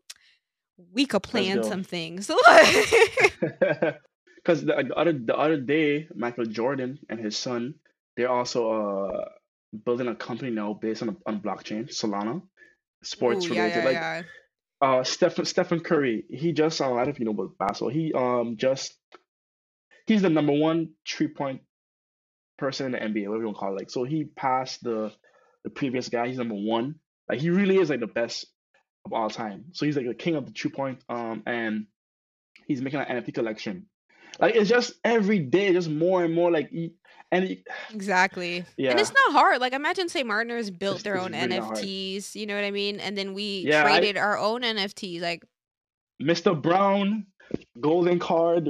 [0.92, 2.30] we could plan some things
[4.36, 7.74] Because the, the other the other day, Michael Jordan and his son,
[8.16, 9.24] they're also uh
[9.84, 12.42] building a company now based on on blockchain, Solana,
[13.02, 13.84] sports Ooh, yeah related.
[13.84, 14.22] yeah Like yeah
[14.80, 17.90] uh Stephen Stephen Curry, he just uh, I don't know if you know about basketball.
[17.90, 18.94] He um just
[20.06, 21.60] he's the number one three point
[22.58, 23.78] person in the NBA, whatever you want to call it.
[23.78, 25.12] Like so he passed the
[25.64, 26.28] the previous guy.
[26.28, 26.96] He's number one.
[27.28, 28.46] Like he really is like the best
[29.04, 29.66] of all time.
[29.72, 31.00] So he's like the king of the two point.
[31.08, 31.86] Um, and
[32.66, 33.86] he's making an NFT collection.
[34.38, 36.50] Like it's just every day, just more and more.
[36.50, 36.70] Like
[37.32, 38.58] and he, Exactly.
[38.78, 39.60] And it's not hard.
[39.60, 40.26] Like imagine St.
[40.26, 41.58] Martiners built it's, their own really.
[41.58, 43.00] NFTs, you know what I mean?
[43.00, 45.20] And then we Yeah, I traded our own NFTs.
[45.20, 45.44] Like,
[46.22, 46.60] Mr.
[46.60, 47.26] Brown,
[47.80, 48.66] golden card,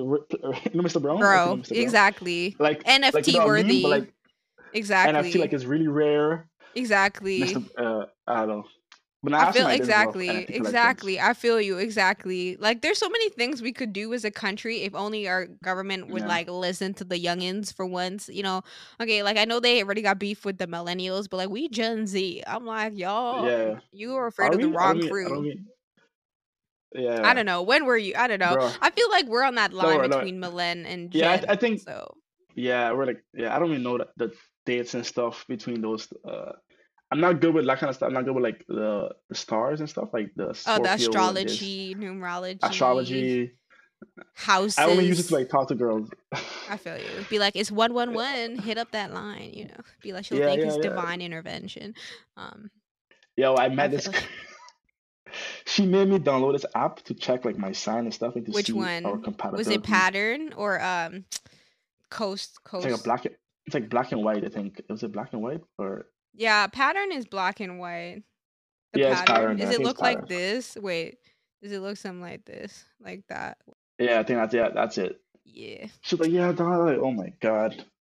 [0.74, 1.00] know Mr.
[1.00, 1.16] Brown?
[1.20, 1.68] Like, you know bro, Mr.
[1.68, 1.82] Brown?
[1.84, 2.56] exactly.
[2.58, 3.82] Like like you NFT know what I mean?
[3.82, 3.82] worthy.
[3.86, 4.12] Like
[4.72, 5.32] Exactly.
[5.32, 6.48] NFT like is really rare.
[6.74, 7.40] exactly.
[7.40, 7.64] Mr.
[7.78, 8.64] Uh, I don't know.
[9.22, 11.18] But now I feel as well exactly, exactly.
[11.20, 12.56] I feel you exactly.
[12.58, 16.10] Like there's so many things we could do as a country if only our government
[16.10, 16.28] would Yeah.
[16.28, 18.28] like listen to the youngins for once.
[18.28, 18.62] You know,
[19.00, 22.06] okay, like I know they already got beef with the millennials, but like we Gen
[22.06, 23.80] Z, I'm like y'all, Yeah.
[23.90, 24.76] you are afraid Are of the we?
[24.76, 25.52] I wrong don't crew.
[26.96, 27.62] Don't I don't know.
[27.62, 28.14] When were you?
[28.16, 28.54] I don't know.
[28.54, 28.70] bro.
[28.80, 30.08] I feel like we're on that line no.
[30.08, 32.14] between millen and Yeah, I, I think So
[32.54, 33.54] yeah, we're like yeah.
[33.54, 34.32] I don't even know the, the
[34.64, 36.08] dates and stuff between those.
[36.26, 36.52] Uh,
[37.10, 38.08] I'm not good with that kind of stuff.
[38.08, 40.80] I'm not good with like the, the stars and stuff like the oh, the Scorpio
[40.80, 43.52] and this astrology, numerology, astrology.
[44.34, 44.78] houses.
[44.78, 46.10] I only use it to like talk to girls.
[46.68, 47.04] I feel you.
[47.30, 48.56] Be like, it's one one one.
[48.56, 49.50] Hit up that line.
[49.52, 49.80] You know.
[50.02, 50.82] Be like, she'll Yeah, think yeah, it's yeah.
[50.90, 51.94] divine intervention.
[52.36, 52.70] Um,
[53.36, 54.06] Yo, I I met this.
[54.08, 54.20] feel.
[55.64, 58.52] She made me download this app to check like my sign and stuff, and to
[58.52, 58.72] Which see
[59.04, 59.82] our one was it?
[59.82, 61.24] Pattern or um,
[62.10, 63.04] coast It's like a coast?
[63.04, 63.26] black.
[63.26, 64.44] It's like black and white.
[64.44, 68.22] I think was it black and white or Yeah, pattern is black and white.
[68.92, 69.34] The yeah, pattern.
[69.34, 69.56] pattern.
[69.56, 70.76] Does it look like this?
[70.80, 71.18] Wait,
[71.62, 72.84] does it look something like this?
[73.00, 73.58] Like that?
[73.98, 75.20] Yeah, I think that's yeah, that's it.
[75.44, 75.86] Yeah.
[76.02, 76.48] She's like, yeah.
[76.48, 77.84] Like, oh my god,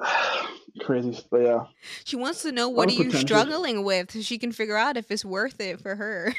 [0.82, 1.18] crazy.
[1.30, 1.60] But yeah,
[2.04, 3.26] She wants to know what are you potential.
[3.26, 6.34] struggling with, so she can figure out if it's worth it for her.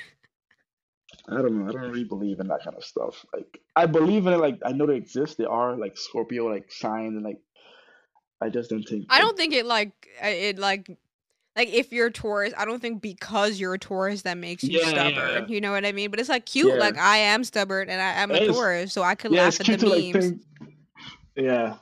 [1.27, 1.69] I don't know.
[1.69, 3.25] I don't really believe in that kind of stuff.
[3.33, 4.37] Like, I believe in it.
[4.39, 5.37] Like, I know they exist.
[5.37, 7.39] They are like Scorpio, like signs, and like,
[8.41, 9.05] I just don't think.
[9.09, 9.91] I don't think it like
[10.21, 10.97] it like
[11.55, 14.79] like if you're a Taurus, I don't think because you're a Taurus that makes you
[14.79, 15.49] yeah, yeah, stubborn.
[15.49, 16.09] You know what I mean?
[16.09, 16.67] But it's like cute.
[16.73, 16.79] yeah.
[16.79, 18.45] Like I am stubborn and I am a.
[18.47, 20.25] Taurus, so I could Yeah, laugh at the like memes.
[20.25, 20.41] think.
[21.35, 21.75] Yeah,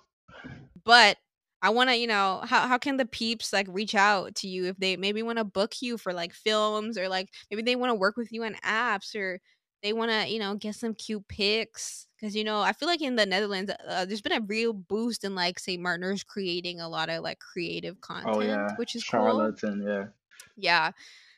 [0.84, 1.18] But
[1.62, 4.66] I want to, you know, how how can the peeps like reach out to you
[4.66, 7.92] if they maybe want to book you for like films or like maybe they want
[7.92, 9.40] to work with you on apps or
[9.84, 13.02] they want to, you know, get some cute pics because you know I feel like
[13.02, 15.82] in the Netherlands uh, there's been a real boost in like St.
[15.82, 19.54] Martiners creating a lot of like creative oh content, yeah, which is cool.
[19.54, 20.08] Charlotte yeah.
[20.56, 20.92] Yeah.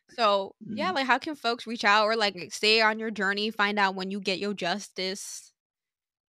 [0.09, 0.93] So yeah, Mhm.
[0.93, 4.11] like how can folks reach out or like stay on your journey, find out when
[4.11, 5.53] you get your justice,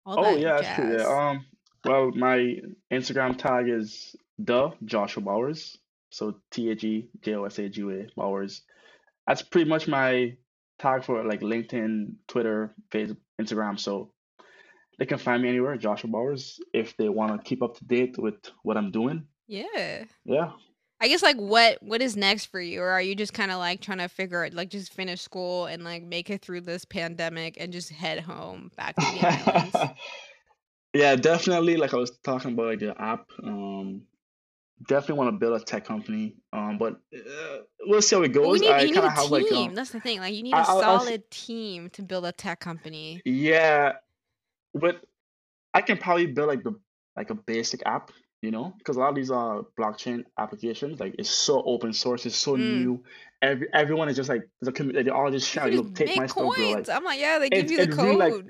[0.05, 0.97] all Oh yeah, that's true.
[0.97, 1.05] Yeah.
[1.07, 1.45] Um.
[1.85, 2.57] Well, my
[2.91, 5.77] Instagram tag is the Joshua Bowers.
[6.09, 8.61] So T H E J O S H U A Bowers.
[9.27, 10.35] That's pretty much my
[10.79, 13.79] tag for like LinkedIn, Twitter, Facebook, Instagram.
[13.79, 14.11] So
[14.99, 18.17] they can find me anywhere, Joshua Bowers, if they want to keep up to date
[18.17, 19.25] with what I'm doing.
[19.47, 20.05] Yeah.
[20.23, 20.51] Yeah.
[21.01, 23.57] I guess like what what is next for you, or are you just kind of
[23.57, 26.85] like trying to figure it, like just finish school and like make it through this
[26.85, 29.75] pandemic and just head home back to the islands?
[30.93, 31.75] Yeah, definitely.
[31.77, 33.25] Like I was talking about like the app.
[33.43, 34.03] Um,
[34.87, 36.35] definitely want to build a tech company.
[36.51, 38.61] Um, but uh, we'll see how it goes.
[38.61, 39.69] need I need kind a of have like team.
[39.69, 40.19] um, That's the thing.
[40.19, 43.21] Like you need I, a I'll, I'll s- solid team to build a tech company.
[43.25, 43.93] yeah,
[44.73, 45.03] but
[45.73, 46.79] I can probably build like the
[47.15, 51.15] like a basic app, you know, because a lot of these uh blockchain applications like
[51.17, 52.59] it's so open source, it's so Mm.
[52.59, 53.03] new.
[53.41, 56.23] Every everyone is just like the commu- they all just You shout, look, take my
[56.23, 56.45] make stuff.
[56.45, 56.89] Like coins.
[56.89, 58.49] I'm like, yeah, they give it's you the it really like code.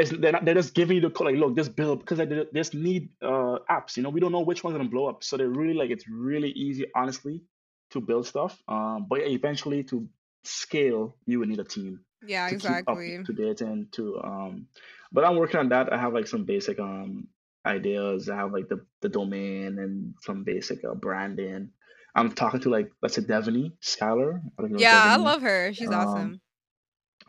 [0.00, 2.28] It's they're not, they're just giving you the code like look just build because like,
[2.28, 5.22] they just need uh apps you know we don't know which one's gonna blow up
[5.22, 7.42] so they're really like it's really easy honestly
[7.90, 10.08] to build stuff um but yeah, eventually to
[10.44, 13.24] scale you would need a team Yeah, to keep up exactly.
[13.24, 14.66] to date and to um
[15.12, 17.28] but I'm working on that I have like some basic um
[17.66, 21.70] ideas I have like the the domain and some basic uh, branding
[22.14, 25.72] I'm talking to like let's say Devaney Skylar I don't know Yeah, I love her.
[25.74, 26.40] She's um awesome.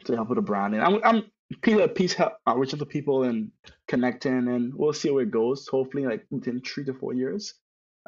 [0.05, 0.81] to help with the branding.
[0.81, 1.23] I'm I'm
[1.61, 3.51] piece piece help uh, reaching to people and
[3.87, 5.67] connecting, and we'll see where it goes.
[5.67, 7.53] Hopefully, like within three to four years,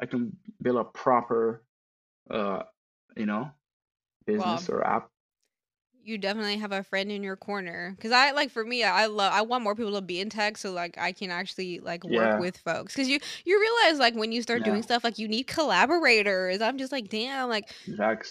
[0.00, 1.62] I can build a proper,
[2.30, 2.62] uh,
[3.16, 3.50] you know,
[4.26, 5.10] business or app.
[6.04, 7.92] You definitely have a friend in your corner.
[7.96, 10.56] Because i like for me i love i want more people to be in tech
[10.58, 12.94] so like i can actually like work Yeah, with folks.
[12.94, 16.60] Because you you realize like when you start yeah, doing stuff like you need collaborators.
[16.60, 17.70] I'm just like damn like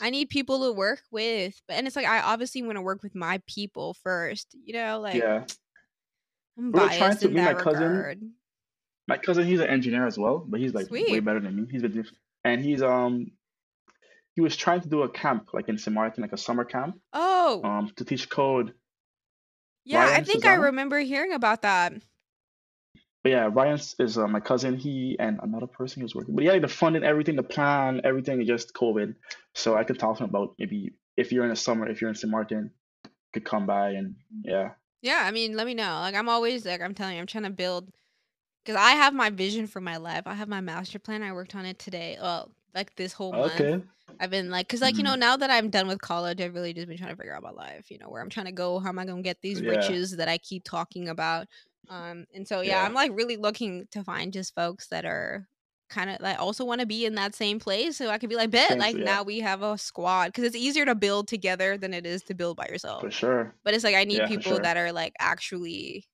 [0.02, 1.62] i need people to work with.
[1.68, 5.00] But and it's like i obviously want to work with my people first you know
[5.00, 5.46] like Yeah,
[6.58, 7.28] i'm we were trying to.
[7.30, 8.22] in and my cousin, regard.
[9.08, 11.68] My cousin, he's an engineer as well, but he's like way better than me.
[11.70, 12.12] He's been, diff-
[12.46, 13.32] and he's um
[14.36, 15.94] he was trying to do a camp like in St.
[15.94, 18.74] Martin, like a summer camp, oh um to teach code,
[19.86, 21.94] yeah i think i remember hearing about that
[23.24, 24.76] but yeah, Ryan is uh, my cousin.
[24.76, 26.36] He and another person who's working.
[26.36, 29.16] But yeah, the funding, everything, the plan, everything is just COVID.
[29.56, 32.10] So I could talk to him about maybe if you're in the summer, if you're
[32.10, 32.30] in St.
[32.30, 32.72] Martin,
[33.32, 34.72] could come by and yeah.
[35.02, 36.00] Yeah, I mean, let me know.
[36.02, 37.90] Like I'm always like I'm telling you, I'm trying to build
[38.64, 40.24] because I have my vision for my life.
[40.26, 41.24] I have my master plan.
[41.24, 42.18] I worked on it today.
[42.22, 43.74] Well, like this whole month.
[43.74, 43.84] Okay.
[44.20, 45.18] I've been like, cause like you know, Mhm.
[45.18, 47.52] now that I'm done with college, I've really just been trying to figure out my
[47.52, 47.90] life.
[47.92, 49.64] You know, where I'm trying to go, how am I gonna get these Yeah.
[49.64, 51.48] riches that I keep talking about?
[51.90, 52.86] Um, and so yeah, Yeah.
[52.86, 55.48] I'm like really looking to find just folks that are
[55.90, 58.36] kind of like also want to be in that same place, so I could be
[58.36, 61.78] like, bet, like yeah, now we have a squad, because it's easier to build together
[61.78, 63.08] than it is to build by yourself.
[63.08, 63.56] for sure.
[63.64, 64.62] But it's like I need people sure.
[64.62, 66.06] that are like actually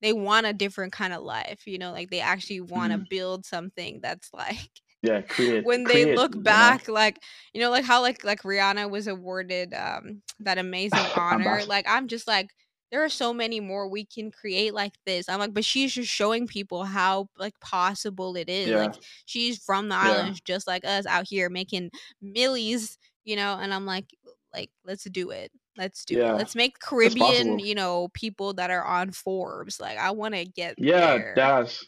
[0.00, 3.06] they want a different kind of life, you know, like they actually want to Mhm.
[3.10, 4.70] build something that's like
[5.02, 6.06] Yeah, create, when they create.
[6.06, 7.20] look You know, back like
[7.52, 12.08] you know like how like like Rihanna was awarded um that amazing honor like I'm
[12.08, 12.50] just like
[12.90, 15.28] there are so many more we can create like this.
[15.28, 18.94] I'm like but she's just showing people how like possible it is like
[19.24, 21.90] she's from the yeah, islands just like us out here making
[22.20, 24.06] millies you know and I'm like
[24.52, 25.52] like let's do it.
[25.78, 26.34] Let's do it.
[26.36, 30.76] Let's make Caribbean you know people that are on Forbes like I want to get
[30.76, 31.34] Yeah, there.
[31.34, 31.84] that's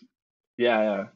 [0.57, 1.07] yeah, yeah.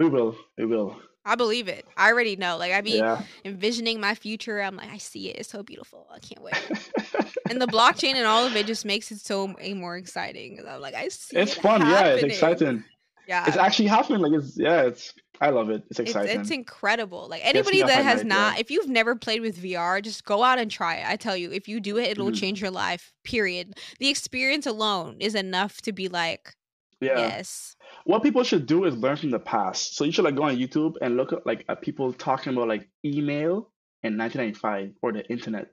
[0.00, 1.00] We will, we will.
[1.30, 3.22] I believe it I already know like I be Yeah.
[3.44, 4.60] envisioning my future.
[4.60, 5.36] I'm like, I see it.
[5.38, 6.06] It's so beautiful.
[6.12, 6.54] I can't wait.
[7.50, 10.60] And the blockchain and all of it just makes it so more exciting.
[10.68, 12.04] I'm like, I see It's it fun, yeah.
[12.14, 12.84] It's exciting.
[13.26, 14.20] Yeah, It's actually happening.
[14.22, 14.82] Like it's yeah.
[14.82, 15.82] It's I love it.
[15.90, 17.26] It's it's it's incredible.
[17.28, 18.34] Like anybody that has night.
[18.36, 18.40] Yeah.
[18.50, 21.06] not, if you've never played with VR, just go out and try it.
[21.08, 22.36] I tell you, if you do it, it'll Mhm.
[22.40, 23.12] change your life.
[23.24, 23.74] Period.
[24.00, 26.54] The experience alone is enough to be like,
[27.00, 27.18] Yeah.
[27.18, 27.74] yes,
[28.04, 29.96] What people should do is learn from the past.
[29.96, 32.68] So you should like go on YouTube and look at like at people talking about
[32.68, 33.70] like email
[34.02, 35.68] in 1995 or the internet.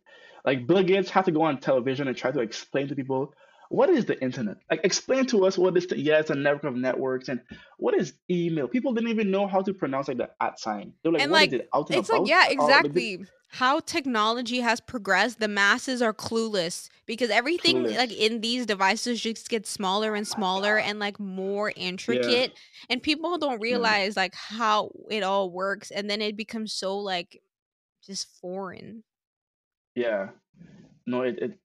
[0.45, 3.33] Like Bill Gates had to go on television and try to explain to people
[3.69, 4.57] what is the internet.
[4.69, 7.41] Like explain to us what is the yeah, it's a network of networks and
[7.77, 8.67] what is email.
[8.67, 10.93] People didn't even know how to pronounce like the at sign.
[11.03, 11.69] They're like, and what is like it?
[11.73, 12.27] Out and it's like about?
[12.27, 13.25] yeah, like, they- exactly.
[13.49, 19.47] How technology has progressed, the masses are clueless because everything like in these devices just
[19.47, 22.51] gets smaller and smaller and like more intricate
[22.89, 23.63] and people don't mm.
[23.63, 27.41] realize like how it all works and then it becomes so like
[28.05, 29.03] just foreign.
[29.95, 30.29] Yeah.
[31.05, 31.59] No, it, it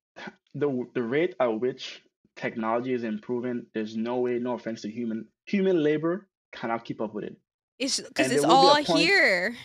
[0.55, 2.03] the the rate at which
[2.36, 7.14] technology is improving, there's no way, no offense to human human labor cannot keep up
[7.14, 7.36] with it.
[7.78, 9.57] It's because it's be all point- here.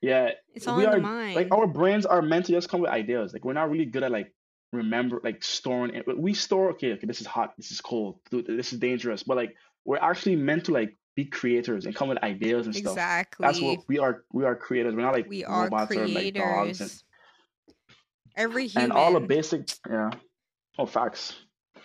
[0.00, 1.36] Yeah, It's all we in the are mind.
[1.36, 3.32] like our brains are meant to just come with ideas.
[3.32, 4.32] Like we're not really good at like
[4.72, 6.04] remember like storing it.
[6.18, 9.54] We store okay, okay, this is hot, this is cold, this is dangerous, but like
[9.84, 12.92] we're actually meant to like be creators and come with ideas and stuff.
[12.94, 13.46] exactly.
[13.46, 14.24] That's what we are.
[14.32, 14.94] We are creators.
[14.94, 17.04] We're not like we are robots or like dogs and, creators.
[18.36, 20.10] Every human, and all the basic yeah.
[20.78, 21.34] Oh, facts.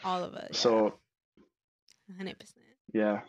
[0.03, 0.57] all of us.
[0.57, 0.93] So
[2.17, 2.65] hundred percent.
[2.93, 3.21] Yeah,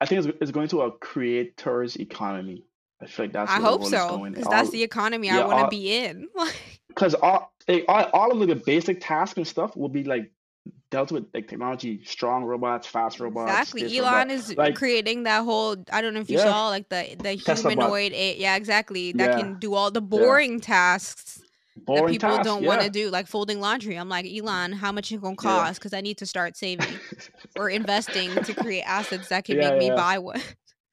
[0.00, 2.64] I think it's, it's going to a creators economy.
[3.00, 5.94] I feel like that's I hope so because that's the economy I want to be
[5.96, 6.28] in.
[6.88, 7.52] because all,
[7.88, 10.30] all all of the basic tasks and stuff will be like
[10.90, 13.50] dealt with like technology, strong robots, fast robots.
[13.50, 13.98] exactly.
[13.98, 14.34] Elon that.
[14.34, 15.76] is Like- creating that whole.
[15.92, 16.44] I don't know if you Yeah.
[16.44, 18.12] saw like the the humanoid.
[18.12, 19.12] A, yeah, exactly.
[19.12, 19.38] That Yeah.
[19.40, 21.40] can do all the boring tasks
[21.76, 22.44] that people tasks.
[22.44, 22.68] don't yeah.
[22.68, 23.96] want to do, like folding laundry.
[23.96, 25.80] I'm like Elon, how much it gonna cost?
[25.80, 27.00] Because I need to start saving
[27.56, 30.40] or investing to create assets that can Yeah, make me buy one.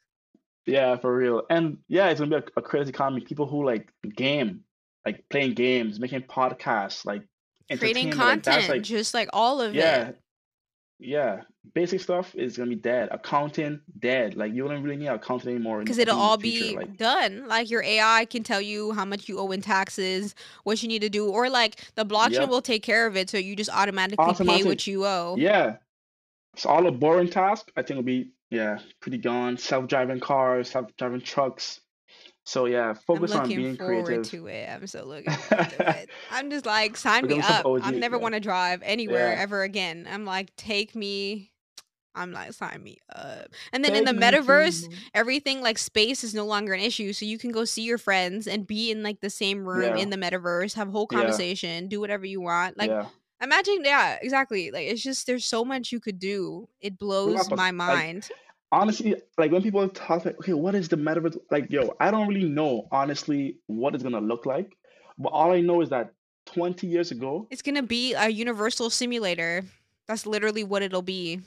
[0.65, 1.43] yeah, for real.
[1.49, 3.21] And yeah, it's gonna be a, a crazy economy.
[3.21, 4.61] People who like game,
[5.05, 7.23] like playing games, making podcasts, like
[7.77, 10.20] Creating content, like just like all of yeah it.
[11.01, 11.41] Yeah
[11.73, 13.09] basic stuff is gonna be dead.
[13.11, 14.35] Accounting dead.
[14.35, 16.97] Like you don't really need accounting anymore because it'll think in the all be like
[16.97, 17.47] done.
[17.47, 20.33] Like your AI can tell you how much you owe in taxes,
[20.63, 22.49] what you need to do, or like the blockchain Yep.
[22.49, 25.35] will take care of it, so you just automatically pay what you owe.
[25.37, 25.77] yeah.
[26.57, 29.57] So all the boring tasks i think will be yeah pretty gone.
[29.57, 31.80] Self-driving cars self-driving trucks
[32.51, 34.69] so yeah I'm focus on looking being forward creative to it.
[34.69, 36.09] I'm so looking forward to it.
[36.31, 37.65] I'm just like, sign me some up.
[37.81, 38.21] I never yeah.
[38.21, 39.41] want to drive anywhere Yeah.
[39.41, 40.05] ever again.
[40.11, 41.51] I'm like, take me.
[42.13, 43.47] I'm like, sign me up.
[43.71, 46.81] And then in Take the me to metaverse, everything like space is no longer an
[46.81, 47.13] issue.
[47.13, 50.03] So you can go see your friends and be in like the same room Yeah.
[50.03, 51.19] in the metaverse, have a whole Yeah.
[51.19, 52.77] conversation, do whatever you want.
[52.77, 53.05] Like, yeah
[53.41, 54.71] imagine, yeah, exactly.
[54.71, 56.67] Like, it's just there's so much you could do.
[56.79, 58.29] It blows my like, mind.
[58.71, 62.27] Honestly like when people talk like okay what is the metaverse like yo i don't
[62.27, 64.75] really know honestly what it's gonna look like
[65.17, 66.13] but all i know is that
[66.45, 69.63] 20 years ago It's gonna be a universal simulator.
[70.07, 71.41] That's literally what it'll be.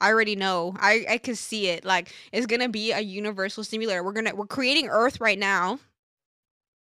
[0.00, 0.74] I already know.
[0.78, 1.84] I I can see it.
[1.84, 4.02] Like it's gonna be a universal simulator.
[4.02, 5.78] We're gonna we're creating Earth right now.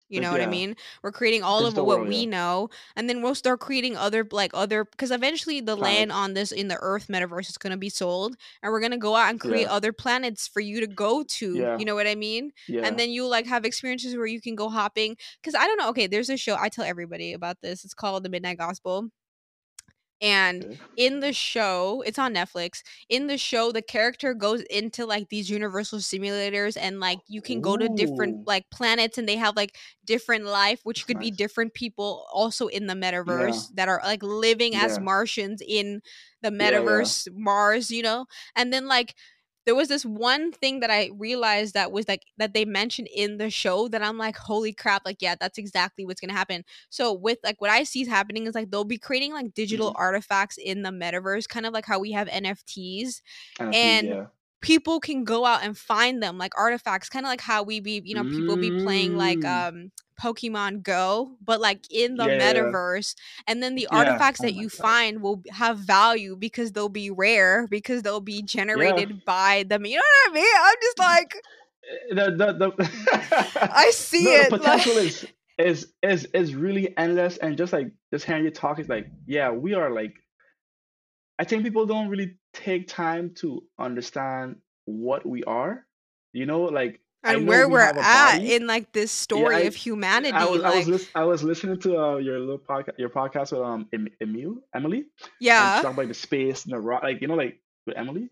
[0.10, 0.76] You know what I mean?
[1.04, 2.30] We're creating all of what world, we yeah.
[2.30, 6.52] know, and then we'll start creating other like other because eventually the land on this
[6.52, 9.64] in the Earth metaverse is gonna be sold, and we're gonna go out and create
[9.64, 11.56] Yeah, other planets for you to go to.
[11.78, 12.52] You know what I mean?
[12.68, 15.18] And then you like have experiences where you can go hopping.
[15.42, 15.90] Because I don't know.
[15.90, 17.84] Okay, there's a show I tell everybody about this.
[17.84, 19.10] It's called The Midnight Gospel.
[20.22, 20.80] And Okay.
[20.96, 22.82] in the show, it's on Netflix.
[23.10, 27.62] In the show, the character goes into like these universal simulators and like you can
[27.62, 31.30] go to different like planets and they have like different life, which that's could be
[31.32, 32.94] different people also in the
[33.26, 36.02] Yeah, metaverse that are like living as Martians in
[36.42, 37.10] the yeah, yeah.
[37.10, 38.26] metaverse, Mars, you know?
[38.56, 39.16] And then like
[39.68, 43.38] there was this one thing that I realized that was like that they mentioned in
[43.38, 46.66] the show that I'm like, holy crap, like, yeah, that's exactly what's gonna happen.
[46.90, 49.92] So with like what I see is happening is like they'll be creating like digital
[49.92, 53.22] hmm artifacts in the metaverse, kind of like how we have NFTs,
[53.60, 54.28] NFTs, and yeah.
[54.62, 58.02] People can go out and find them like artifacts, kind of like how we be,
[58.04, 59.68] you know, people be playing like Mm.
[59.68, 62.64] um Pokemon Go, but like in the Yeah, yeah, yeah.
[62.64, 63.16] metaverse,
[63.48, 63.98] and then the Yeah.
[64.00, 64.80] artifacts Oh that you God.
[64.80, 68.46] find will have value because they'll be rare because they'll be Yeah.
[68.46, 69.86] generated by them.
[69.86, 70.56] You know what I mean?
[70.60, 71.36] I'm just like,
[72.12, 72.90] Eh, The the the
[73.76, 74.52] I see no, the it.
[74.52, 75.26] Like, potential is
[75.58, 79.52] is is is really endless, and just like just hearing you talk is like, yeah,
[79.52, 80.16] we are like.
[81.40, 85.86] I think people don't really take time to understand what we are.
[86.34, 88.54] You know, like and where we we're at body.
[88.54, 90.46] in like this Yeah, story I of I humanity.
[90.46, 93.52] was I was Like, lis- I was listening to uh, your little podcast your podcast
[93.52, 95.06] with um Em- Emil Emily,
[95.40, 98.30] yeah, talking about the space and the rock, like you know, like with Emily.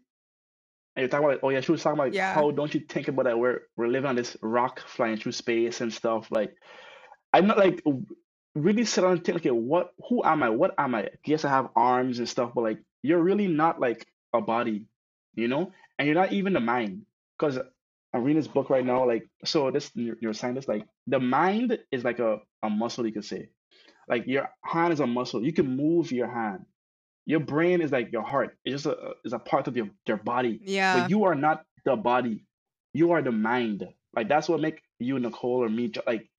[0.96, 2.82] And you're talking about, oh yeah, she was talking about like, yeah, how don't you
[2.82, 6.30] think about that we're we're living on this rock flying through space and stuff.
[6.32, 6.56] Like
[7.34, 7.84] I'm not like
[8.56, 10.50] really sit down and think, okay, what who am I?
[10.50, 11.10] What am I?
[11.26, 14.86] Yes, I have arms and stuff, but like you're really not like a body,
[15.36, 15.72] you know?
[15.98, 17.06] And you're not even the mind.
[17.38, 17.60] Because
[18.14, 22.04] I'm reading this book right now, like so this neu- neuroscientist, like the mind is
[22.04, 23.50] like a, a muscle you could say.
[24.08, 25.44] Like your hand is a muscle.
[25.44, 26.66] You can move your hand.
[27.26, 28.58] Your brain is like your heart.
[28.64, 30.60] It's just a is a part of your, your body.
[30.64, 31.02] yeah.
[31.02, 32.46] But you are not the body.
[32.94, 33.84] You are the mind.
[34.16, 36.30] Like that's what make you Nicole or me like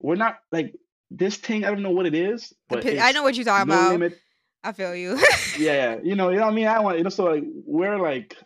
[0.00, 0.74] we're not like
[1.10, 3.68] this thing, I don't know what it is, but pi- I know what you're talking
[3.68, 3.92] no about.
[3.92, 4.18] limit.
[4.66, 5.18] I feel you.
[5.58, 5.96] Yeah, yeah.
[6.02, 6.66] You know, you know what I mean?
[6.66, 8.36] I want you know, so like we're like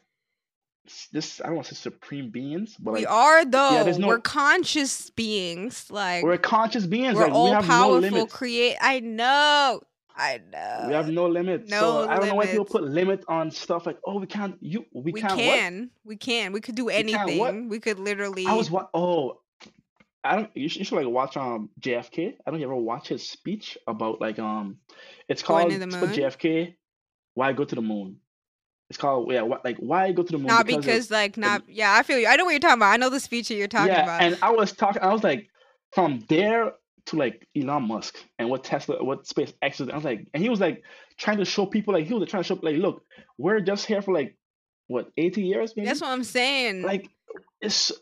[1.12, 3.84] this I don't want to say supreme beings, but we like are yeah, though.
[3.84, 5.90] there's We're conscious beings.
[5.90, 7.16] Like we're conscious beings.
[7.16, 7.98] we're Like we all have powerful.
[7.98, 8.32] limits.
[8.32, 8.76] Create.
[8.80, 9.80] I know.
[10.16, 10.84] I know.
[10.88, 11.70] We have no limits.
[11.70, 14.56] No So I don't know why people put limit on stuff like, oh, we can't
[14.60, 15.90] you we We can't can.
[16.04, 16.52] We can.
[16.52, 17.68] We could do We anything.
[17.68, 18.46] We could literally.
[18.46, 19.40] I was what oh
[20.22, 22.34] I don't you should, you should like watch um JFK.
[22.46, 24.78] I don't ever watch his speech about like um
[25.28, 26.10] it's called the it's moon.
[26.10, 26.74] JFK
[27.34, 28.16] Why Go to the Moon.
[28.90, 30.48] It's called yeah, what like why go to the moon?
[30.48, 32.26] Not Because because like the not yeah, I feel you.
[32.26, 32.92] I know what you're talking about.
[32.92, 34.20] I know the speech that you're talking yeah, about.
[34.20, 35.48] and I was talking I was like
[35.92, 36.72] from there
[37.06, 40.48] to like Elon Musk and what Tesla what SpaceX is I was like and he
[40.48, 40.82] was like
[41.16, 43.02] trying to show people like he was trying to show like look,
[43.38, 44.36] we're just here for like
[44.88, 45.86] what, eighty years maybe?
[45.86, 46.82] That's what I'm saying.
[46.82, 47.08] Like
[47.60, 47.92] it's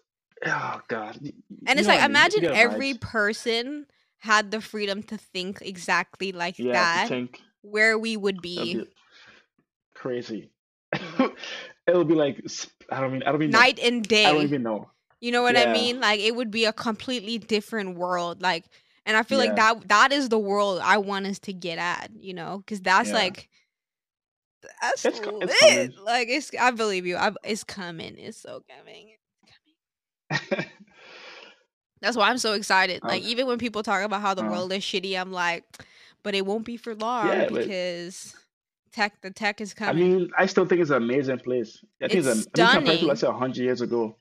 [0.47, 1.19] oh god.
[1.23, 1.33] y-
[1.67, 2.11] And You it's like I mean?
[2.11, 3.01] Imagine every vibes.
[3.01, 3.87] person
[4.19, 8.75] had the freedom to think exactly like Yeah, that, think where we would be.
[8.75, 8.87] be
[9.95, 10.51] crazy.
[10.95, 11.27] Mm-hmm.
[11.87, 12.43] It'll be like
[12.91, 13.59] i don't mean I don't know.
[13.59, 14.27] Night and day.
[14.27, 14.91] I don't even know.
[15.21, 16.01] You know what I mean?
[16.01, 18.43] Like it would be a completely different world.
[18.43, 18.65] Like
[19.07, 22.11] and I feel like that that is the world I want us to get at,
[22.21, 22.63] you know?
[22.67, 23.15] Cuz that's yeah.
[23.15, 23.49] like
[24.81, 27.17] that's It's co- it's Like it's I believe you.
[27.17, 28.17] I, it's coming.
[28.19, 29.18] It's so coming.
[30.31, 30.67] It's.
[32.01, 33.03] That's why I'm so excited.
[33.03, 35.65] Like um, even when people talk about how the uh, world is shitty, I'm like,
[36.23, 38.35] but it won't be for long yeah, because
[38.93, 40.05] tech the tech is coming.
[40.05, 41.85] I mean, I still think it's an amazing place.
[42.03, 43.09] I think It's it's a, I mean, compared to stunning.
[43.09, 44.17] let's say a hundred years ago,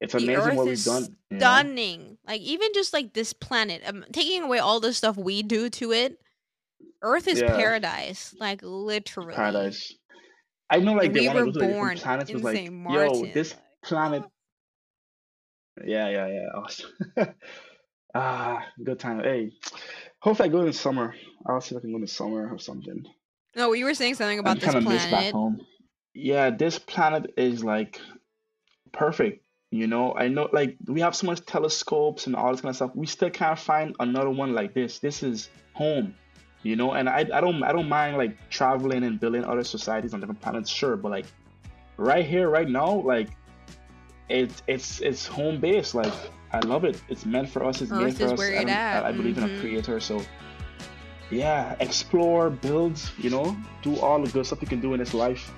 [0.00, 1.16] it's The amazing what we've done.
[1.30, 1.42] You know?
[1.42, 2.18] stunning.
[2.26, 5.92] Like even just like this planet, um, taking away all the stuff we do to
[5.92, 6.18] it,
[7.02, 8.34] Earth is Yeah, paradise.
[8.40, 9.34] Like literally.
[9.34, 9.94] paradise.
[10.70, 12.32] I know, like And they we want to were go to like, different born planets.
[12.32, 12.86] Was in like, St.
[12.88, 14.24] yo, this planet.
[15.84, 16.48] Yeah, yeah, yeah.
[16.54, 16.90] Awesome.
[18.14, 19.20] ah, good time.
[19.20, 19.52] Hey,
[20.20, 21.14] hopefully I go in the summer.
[21.46, 23.06] I'll see if I can go in the summer or something.
[23.54, 25.32] No, you were saying something about this kind of miss back planet.
[25.32, 25.66] home.
[26.14, 28.00] Yeah, this planet is like
[28.92, 29.42] perfect.
[29.70, 32.76] You know, I know like we have so much telescopes and all this kind of
[32.76, 32.90] stuff.
[32.94, 34.98] We still can't find another one like this.
[34.98, 36.14] This is home.
[36.62, 40.14] You know, and I I don't I don't mind like traveling and building other societies
[40.14, 41.26] on different planets, sure, but like
[41.96, 43.30] right here, right now, like
[44.28, 45.94] it's it's it's home base.
[45.94, 46.12] Like
[46.52, 47.00] I love it.
[47.08, 47.80] It's meant for us.
[47.82, 48.40] It's oh, made for us.
[48.40, 49.44] I, I, believe mm-hmm.
[49.44, 49.60] in a mm-hmm.
[49.60, 50.00] creator.
[50.00, 50.22] So
[51.30, 53.00] yeah, explore, build.
[53.18, 55.52] You know, do all the good stuff you can do in this life.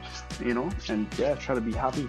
[0.45, 2.09] You know, and yeah, try to be happy.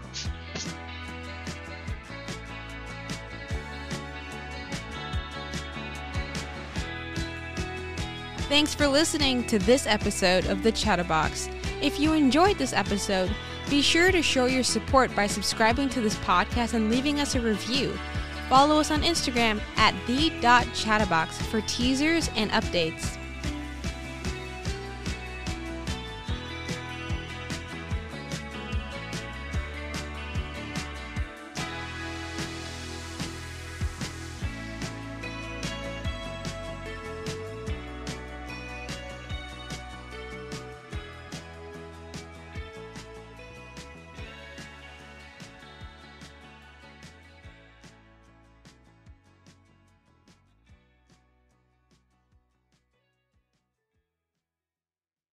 [8.49, 11.53] Thanks for listening to this episode of The Chattabox.
[11.83, 13.29] If you enjoyed this episode,
[13.69, 17.41] be sure to show your support by subscribing to this podcast and leaving us a
[17.41, 17.97] review.
[18.49, 23.18] Follow us on Instagram at the.chattabox for teasers and updates.